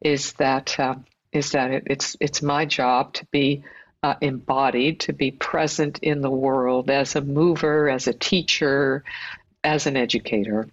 is 0.01 0.33
that 0.33 0.79
uh, 0.79 0.95
is 1.31 1.51
that 1.51 1.71
it, 1.71 1.83
it's 1.87 2.15
it's 2.19 2.41
my 2.41 2.65
job 2.65 3.13
to 3.15 3.25
be 3.31 3.63
uh, 4.03 4.15
embodied, 4.21 4.99
to 5.01 5.13
be 5.13 5.31
present 5.31 5.99
in 5.99 6.21
the 6.21 6.29
world 6.29 6.89
as 6.89 7.15
a 7.15 7.21
mover, 7.21 7.89
as 7.89 8.07
a 8.07 8.13
teacher, 8.13 9.03
as 9.63 9.87
an 9.87 9.95
educator. 9.95 10.67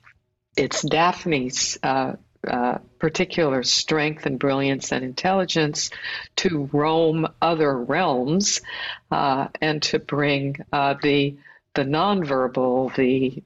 It's 0.57 0.83
Daphne's 0.83 1.79
uh, 1.83 2.15
uh, 2.47 2.79
particular 2.99 3.63
strength 3.63 4.27
and 4.27 4.39
brilliance 4.39 4.93
and 4.93 5.05
intelligence 5.05 5.91
to 6.37 6.69
roam 6.73 7.29
other 7.41 7.77
realms 7.77 8.63
uh, 9.11 9.49
and 9.61 9.83
to 9.83 9.99
bring 9.99 10.57
uh, 10.73 10.95
the 11.03 11.37
the 11.75 11.85
nonverbal, 11.85 12.95
the 12.95 13.43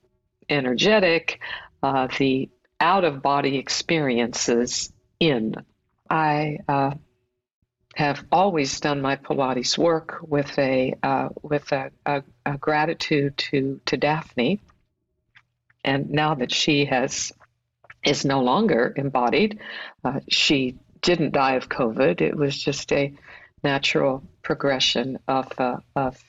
energetic, 0.49 1.41
uh, 1.83 2.09
the 2.19 2.51
out 2.81 3.05
of 3.05 3.23
body 3.23 3.57
experiences 3.59 4.93
in. 5.21 5.55
I 6.09 6.59
uh, 6.69 6.95
have 7.95 8.25
always 8.31 8.81
done 8.81 9.01
my 9.01 9.17
Pilates 9.17 9.79
work 9.79 10.19
with 10.23 10.59
a 10.59 10.95
uh, 11.03 11.29
with 11.43 11.73
a, 11.73 11.91
a, 12.05 12.23
a, 12.45 12.59
gratitude 12.59 13.37
to 13.39 13.81
to 13.87 13.97
Daphne, 13.97 14.61
and 15.85 16.11
now 16.11 16.35
that 16.35 16.53
she 16.53 16.87
has 16.87 17.33
is 18.05 18.25
no 18.25 18.43
longer 18.43 18.93
embodied, 18.97 19.61
uh, 20.05 20.21
she 20.29 20.77
didn't 21.01 21.33
die 21.33 21.55
of 21.55 21.69
COVID. 21.69 22.21
It 22.21 22.37
was 22.37 22.57
just 22.57 22.93
a 22.93 23.15
natural 23.63 24.23
progression 24.43 25.19
of 25.27 25.53
uh, 25.59 25.77
of 25.95 26.23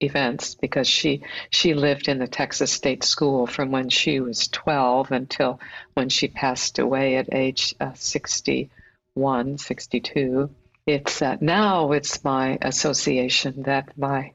events 0.00 0.54
because 0.54 0.88
she 0.88 1.22
she 1.50 1.74
lived 1.74 2.08
in 2.08 2.18
the 2.18 2.28
Texas 2.28 2.72
State 2.72 3.04
School 3.04 3.46
from 3.46 3.70
when 3.70 3.88
she 3.88 4.20
was 4.20 4.48
12 4.48 5.10
until 5.12 5.60
when 5.94 6.08
she 6.08 6.28
passed 6.28 6.78
away 6.78 7.16
at 7.16 7.32
age 7.32 7.74
uh, 7.80 7.92
61, 7.94 9.58
62. 9.58 10.50
It's 10.86 11.20
uh, 11.20 11.36
now 11.40 11.92
it's 11.92 12.24
my 12.24 12.58
association 12.62 13.62
that 13.64 13.96
my 13.98 14.32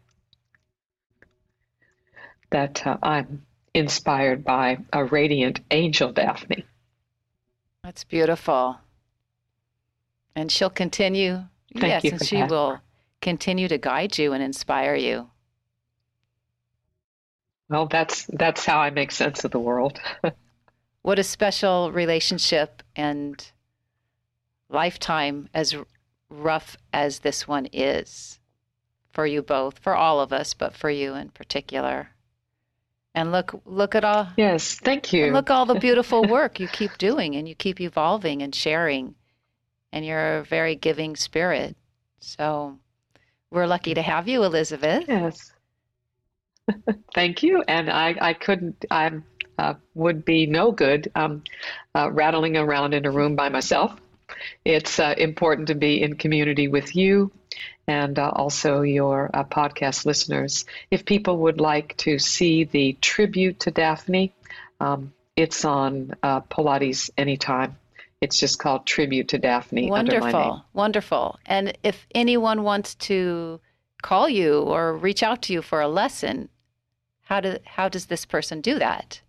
that 2.50 2.86
uh, 2.86 2.98
I'm 3.02 3.46
inspired 3.74 4.44
by 4.44 4.80
a 4.92 5.04
radiant 5.04 5.62
angel 5.72 6.12
Daphne. 6.12 6.66
That's 7.84 8.04
beautiful. 8.04 8.78
And 10.36 10.52
she'll 10.52 10.70
continue. 10.70 11.44
Thank 11.76 12.04
yes, 12.04 12.12
and 12.12 12.26
she 12.26 12.38
that. 12.38 12.50
will 12.50 12.80
continue 13.22 13.68
to 13.68 13.78
guide 13.78 14.18
you 14.18 14.34
and 14.34 14.44
inspire 14.44 14.96
you. 14.96 15.30
Well, 17.74 17.88
that's 17.88 18.26
that's 18.28 18.66
how 18.66 18.78
I 18.78 18.92
make 18.92 19.12
sense 19.12 19.44
of 19.44 19.52
the 19.52 19.60
world. 19.60 20.00
What 21.02 21.20
a 21.20 21.24
special 21.24 21.92
relationship 21.92 22.82
and 22.96 23.46
lifetime 24.70 25.50
as 25.54 25.76
rough 26.30 26.78
as 26.94 27.20
this 27.20 27.46
one 27.46 27.68
is 27.74 28.40
for 29.12 29.28
you 29.28 29.42
both, 29.42 29.80
for 29.80 29.98
all 29.98 30.22
of 30.22 30.32
us, 30.32 30.54
but 30.54 30.74
for 30.74 30.90
you 30.90 31.14
in 31.14 31.28
particular. 31.28 32.12
And 33.14 33.34
look 33.34 33.62
look 33.66 33.96
at 33.96 34.06
all 34.06 34.30
yes, 34.38 34.76
thank 34.76 35.12
you. 35.12 35.34
look 35.34 35.50
all 35.50 35.66
the 35.66 35.80
beautiful 35.88 36.24
work 36.24 36.62
you 36.62 36.70
keep 36.70 36.98
doing 36.98 37.36
and 37.36 37.50
you 37.50 37.56
keep 37.56 37.82
evolving 37.82 38.42
and 38.42 38.56
sharing. 38.56 39.16
And 39.92 40.06
you're 40.06 40.38
a 40.38 40.44
very 40.46 40.76
giving 40.76 41.18
spirit. 41.18 41.76
So 42.22 42.80
we're 43.52 43.68
lucky 43.68 43.94
to 43.94 44.02
have 44.02 44.30
you, 44.30 44.46
Elizabeth. 44.46 45.04
Yes. 45.10 45.53
Thank 47.14 47.44
you. 47.44 47.64
And 47.68 47.90
I, 47.90 48.16
I 48.20 48.34
couldn't, 48.34 48.86
I 48.90 49.12
uh, 49.58 49.76
would 49.94 50.26
be 50.26 50.46
no 50.46 50.72
good 50.72 51.12
um, 51.16 51.44
uh, 51.96 52.12
rattling 52.12 52.58
around 52.58 52.94
in 52.94 53.06
a 53.06 53.12
room 53.12 53.36
by 53.36 53.50
myself. 53.50 54.00
It's 54.66 55.00
uh, 55.00 55.14
important 55.18 55.68
to 55.68 55.76
be 55.76 56.02
in 56.02 56.16
community 56.16 56.68
with 56.68 56.96
you 56.96 57.32
and 57.88 58.18
uh, 58.18 58.32
also 58.34 58.82
your 58.82 59.30
uh, 59.34 59.44
podcast 59.44 60.06
listeners. 60.06 60.66
If 60.90 61.06
people 61.06 61.38
would 61.40 61.60
like 61.60 61.96
to 61.98 62.18
see 62.18 62.64
the 62.64 62.94
tribute 63.02 63.62
to 63.62 63.72
Daphne, 63.72 64.34
um, 64.80 65.14
it's 65.36 65.66
on 65.66 66.14
uh, 66.24 66.42
Pilates 66.42 67.10
anytime. 67.18 67.78
It's 68.22 68.40
just 68.40 68.58
called 68.58 68.86
Tribute 68.86 69.30
to 69.30 69.38
Daphne. 69.38 69.90
Wonderful, 69.90 70.64
wonderful. 70.74 71.40
And 71.46 71.78
if 71.84 72.08
anyone 72.16 72.64
wants 72.64 72.96
to 72.96 73.60
call 74.02 74.30
you 74.30 74.60
or 74.62 74.96
reach 74.96 75.24
out 75.24 75.42
to 75.44 75.54
you 75.54 75.62
for 75.62 75.82
a 75.82 75.90
lesson, 75.90 76.48
how 77.24 77.40
do 77.42 77.58
how 77.66 77.90
does 77.90 78.06
this 78.06 78.26
person 78.26 78.62
do 78.62 78.80
that? 78.80 79.22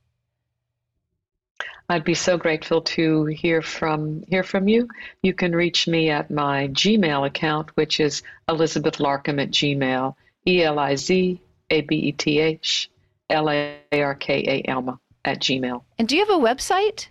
I'd 1.88 2.04
be 2.04 2.14
so 2.14 2.38
grateful 2.38 2.80
to 2.82 3.26
hear 3.26 3.60
from 3.60 4.22
hear 4.22 4.42
from 4.42 4.68
you. 4.68 4.88
You 5.22 5.34
can 5.34 5.54
reach 5.54 5.86
me 5.86 6.10
at 6.10 6.30
my 6.30 6.68
Gmail 6.68 7.26
account, 7.26 7.76
which 7.76 8.00
is 8.00 8.22
Elizabeth 8.48 8.98
Larkam 8.98 9.40
at 9.40 9.50
Gmail, 9.50 10.14
E 10.46 10.62
L 10.62 10.78
I 10.78 10.94
Z 10.94 11.40
A 11.70 11.80
B 11.82 11.96
E 11.96 12.12
T 12.12 12.40
H 12.40 12.90
L 13.28 13.50
A 13.50 13.78
R 13.92 14.14
K 14.14 14.62
A 14.66 14.70
M 14.70 14.98
at 15.24 15.40
Gmail. 15.40 15.82
And 15.98 16.08
do 16.08 16.16
you 16.16 16.24
have 16.24 16.34
a 16.34 16.42
website? 16.42 17.08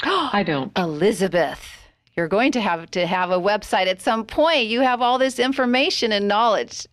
I 0.02 0.42
don't. 0.42 0.76
Elizabeth, 0.76 1.86
you're 2.16 2.28
going 2.28 2.52
to 2.52 2.60
have 2.60 2.90
to 2.92 3.06
have 3.06 3.30
a 3.30 3.38
website 3.38 3.86
at 3.86 4.02
some 4.02 4.24
point. 4.24 4.66
You 4.66 4.80
have 4.80 5.00
all 5.00 5.18
this 5.18 5.38
information 5.38 6.10
and 6.10 6.26
knowledge, 6.26 6.86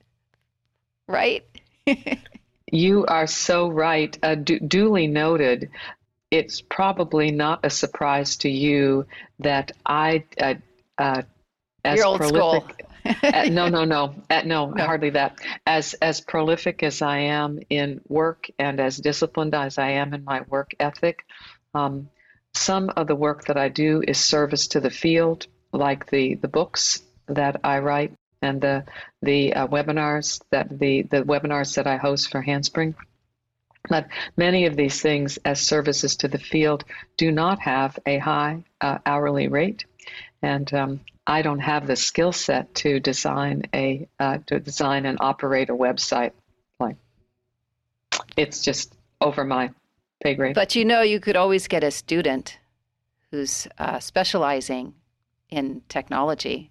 right? 1.07 1.43
You 2.71 3.05
are 3.05 3.27
so 3.27 3.69
right. 3.69 4.17
Uh, 4.23 4.35
du- 4.35 4.59
duly 4.59 5.07
noted. 5.07 5.71
It's 6.29 6.61
probably 6.61 7.31
not 7.31 7.65
a 7.65 7.69
surprise 7.69 8.37
to 8.37 8.49
you 8.49 9.05
that 9.39 9.73
I, 9.85 10.23
uh, 10.39 10.53
uh, 10.97 11.23
as 11.83 11.97
You're 11.97 12.05
old 12.05 12.17
prolific, 12.19 12.85
uh, 13.23 13.49
no, 13.51 13.67
no, 13.67 13.83
no, 13.83 14.15
uh, 14.29 14.41
no, 14.45 14.69
No. 14.75 14.85
hardly 14.85 15.09
that. 15.09 15.39
As 15.65 15.93
as 15.95 16.21
prolific 16.21 16.83
as 16.83 17.01
I 17.01 17.17
am 17.19 17.59
in 17.69 17.99
work 18.07 18.49
and 18.57 18.79
as 18.79 18.97
disciplined 18.97 19.53
as 19.53 19.77
I 19.77 19.91
am 19.91 20.13
in 20.13 20.23
my 20.23 20.41
work 20.47 20.73
ethic, 20.79 21.25
um, 21.73 22.09
some 22.53 22.89
of 22.95 23.07
the 23.07 23.15
work 23.15 23.45
that 23.45 23.57
I 23.57 23.67
do 23.67 24.01
is 24.07 24.17
service 24.17 24.67
to 24.69 24.79
the 24.79 24.89
field, 24.89 25.47
like 25.73 26.09
the 26.09 26.35
the 26.35 26.47
books 26.47 27.01
that 27.27 27.59
I 27.65 27.79
write 27.79 28.13
and 28.41 28.61
the 28.61 28.83
the 29.21 29.53
uh, 29.53 29.67
webinars 29.67 30.41
that 30.49 30.67
the 30.79 31.03
the 31.03 31.23
webinars 31.23 31.75
that 31.75 31.87
I 31.87 31.97
host 31.97 32.31
for 32.31 32.41
Handspring. 32.41 32.95
But 33.89 34.07
many 34.37 34.67
of 34.67 34.75
these 34.75 35.01
things, 35.01 35.37
as 35.43 35.59
services 35.59 36.15
to 36.17 36.27
the 36.27 36.37
field, 36.37 36.83
do 37.17 37.31
not 37.31 37.59
have 37.59 37.97
a 38.05 38.19
high 38.19 38.63
uh, 38.79 38.99
hourly 39.05 39.47
rate, 39.47 39.85
and 40.41 40.71
um, 40.73 40.99
I 41.25 41.41
don't 41.41 41.59
have 41.59 41.87
the 41.87 41.95
skill 41.95 42.31
set 42.31 42.73
to 42.75 42.99
design 42.99 43.63
a 43.73 44.07
uh, 44.19 44.39
to 44.47 44.59
design 44.59 45.05
and 45.05 45.17
operate 45.21 45.69
a 45.69 45.75
website. 45.75 46.31
Like 46.79 46.97
it's 48.37 48.63
just 48.63 48.93
over 49.19 49.43
my 49.43 49.71
pay 50.23 50.35
grade. 50.35 50.55
But 50.55 50.75
you 50.75 50.85
know, 50.85 51.01
you 51.01 51.19
could 51.19 51.35
always 51.35 51.67
get 51.67 51.83
a 51.83 51.91
student 51.91 52.59
who's 53.31 53.67
uh, 53.77 53.99
specializing 53.99 54.93
in 55.49 55.81
technology 55.89 56.70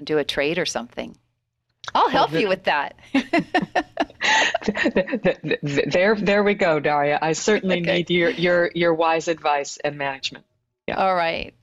and 0.00 0.06
do 0.06 0.18
a 0.18 0.24
trade 0.24 0.58
or 0.58 0.64
something. 0.64 1.16
I'll 1.94 2.08
help 2.08 2.32
you 2.32 2.48
with 2.48 2.64
that. 2.64 2.96
there, 5.62 6.14
there 6.14 6.42
we 6.42 6.54
go, 6.54 6.80
Daria. 6.80 7.18
I 7.20 7.32
certainly 7.32 7.80
Okay. 7.80 7.98
need 7.98 8.10
your 8.10 8.30
your 8.30 8.70
your 8.74 8.94
wise 8.94 9.28
advice 9.28 9.78
and 9.84 9.96
management. 9.96 10.44
All 10.94 11.14
right. 11.14 11.54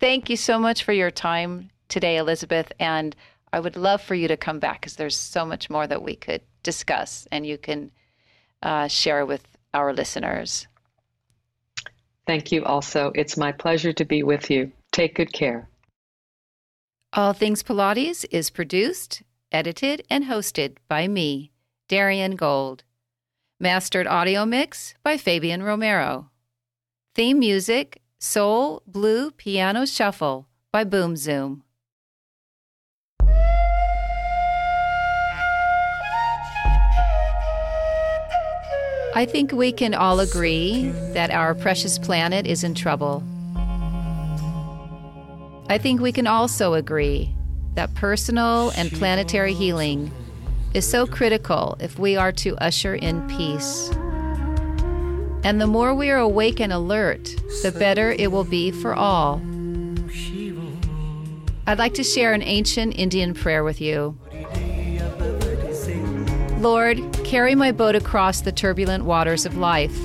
Thank 0.00 0.28
you 0.28 0.36
so 0.36 0.58
much 0.58 0.84
for 0.84 0.92
your 0.92 1.10
time 1.10 1.70
today, 1.88 2.18
Elizabeth. 2.18 2.70
And 2.78 3.16
I 3.52 3.60
would 3.60 3.76
love 3.76 4.02
for 4.02 4.14
you 4.14 4.28
to 4.28 4.36
come 4.36 4.58
back 4.58 4.80
because 4.80 4.96
there's 4.96 5.16
so 5.16 5.46
much 5.46 5.70
more 5.70 5.86
that 5.86 6.02
we 6.02 6.16
could 6.16 6.42
discuss 6.62 7.26
and 7.32 7.46
you 7.46 7.56
can 7.56 7.90
uh, 8.62 8.88
share 8.88 9.24
with 9.24 9.46
our 9.72 9.94
listeners. 9.94 10.66
Thank 12.26 12.52
you. 12.52 12.64
Also, 12.64 13.12
it's 13.14 13.36
my 13.36 13.52
pleasure 13.52 13.92
to 13.94 14.04
be 14.04 14.22
with 14.22 14.50
you. 14.50 14.72
Take 14.92 15.14
good 15.14 15.32
care. 15.32 15.68
All 17.16 17.32
Things 17.32 17.62
Pilates 17.62 18.26
is 18.32 18.50
produced, 18.50 19.22
edited, 19.52 20.04
and 20.10 20.24
hosted 20.24 20.78
by 20.88 21.06
me, 21.06 21.52
Daria 21.86 22.28
Gold. 22.30 22.82
Mastered 23.60 24.08
audio 24.08 24.44
mix 24.44 24.94
by 25.04 25.16
Fabian 25.16 25.62
Romero. 25.62 26.30
Theme 27.14 27.38
music 27.38 28.02
Soul 28.18 28.82
Blue 28.84 29.30
Piano 29.30 29.86
Shuffle 29.86 30.48
by 30.72 30.82
Boom 30.82 31.16
Zoom. 31.16 31.62
I 39.14 39.24
think 39.24 39.52
we 39.52 39.70
can 39.70 39.94
all 39.94 40.18
agree 40.18 40.88
that 41.12 41.30
our 41.30 41.54
precious 41.54 41.96
planet 41.96 42.44
is 42.44 42.64
in 42.64 42.74
trouble. 42.74 43.22
I 45.68 45.78
think 45.78 46.00
we 46.00 46.12
can 46.12 46.26
also 46.26 46.74
agree 46.74 47.34
that 47.74 47.94
personal 47.94 48.70
and 48.76 48.92
planetary 48.92 49.54
healing 49.54 50.10
is 50.74 50.88
so 50.88 51.06
critical 51.06 51.76
if 51.80 51.98
we 51.98 52.16
are 52.16 52.32
to 52.32 52.56
usher 52.58 52.94
in 52.94 53.26
peace. 53.28 53.90
And 55.42 55.60
the 55.60 55.66
more 55.66 55.94
we 55.94 56.10
are 56.10 56.18
awake 56.18 56.60
and 56.60 56.72
alert, 56.72 57.24
the 57.62 57.72
better 57.72 58.10
it 58.12 58.30
will 58.30 58.44
be 58.44 58.70
for 58.70 58.94
all. 58.94 59.40
I'd 61.66 61.78
like 61.78 61.94
to 61.94 62.04
share 62.04 62.34
an 62.34 62.42
ancient 62.42 62.98
Indian 62.98 63.32
prayer 63.32 63.64
with 63.64 63.80
you. 63.80 64.18
Lord, 66.58 66.98
carry 67.24 67.54
my 67.54 67.72
boat 67.72 67.94
across 67.94 68.42
the 68.42 68.52
turbulent 68.52 69.04
waters 69.04 69.46
of 69.46 69.56
life. 69.56 69.96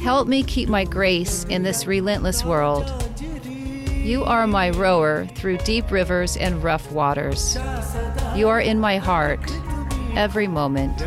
Help 0.00 0.28
me 0.28 0.42
keep 0.42 0.68
my 0.68 0.84
grace 0.84 1.44
in 1.44 1.62
this 1.62 1.86
relentless 1.86 2.44
world. 2.44 3.09
You 4.02 4.24
are 4.24 4.46
my 4.46 4.70
rower 4.70 5.26
through 5.26 5.58
deep 5.58 5.90
rivers 5.90 6.36
and 6.38 6.62
rough 6.64 6.90
waters. 6.90 7.58
You 8.34 8.48
are 8.48 8.60
in 8.60 8.80
my 8.80 8.96
heart 8.96 9.40
every 10.16 10.48
moment. 10.48 11.02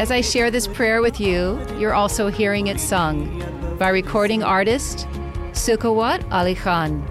As 0.00 0.12
I 0.12 0.20
share 0.20 0.50
this 0.52 0.68
prayer 0.68 1.02
with 1.02 1.20
you, 1.20 1.60
you're 1.76 1.92
also 1.92 2.28
hearing 2.28 2.68
it 2.68 2.78
sung 2.78 3.42
by 3.78 3.88
recording 3.88 4.44
artist 4.44 5.08
Sukhawat 5.50 6.24
Ali 6.30 6.54
Khan. 6.54 7.02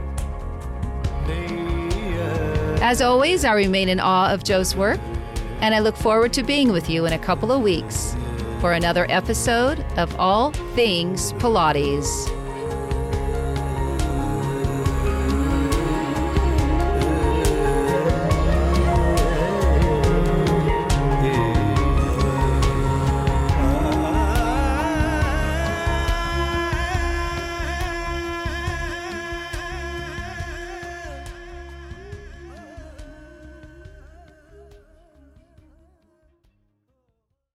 As 2.82 3.02
always, 3.02 3.44
I 3.44 3.54
remain 3.54 3.90
in 3.90 4.00
awe 4.00 4.34
of 4.34 4.46
Joe's 4.46 4.74
work, 4.74 5.02
and 5.60 5.76
I 5.76 5.80
look 5.80 5.98
forward 5.98 6.32
to 6.34 6.44
being 6.44 6.72
with 6.72 6.90
you 6.90 7.06
in 7.06 7.12
a 7.14 7.20
couple 7.20 7.52
of 7.52 7.62
weeks 7.62 8.16
for 8.62 8.72
another 8.72 9.06
episode 9.10 9.86
of 9.98 10.18
All 10.18 10.52
Things 10.76 11.34
Pilates. 11.34 12.41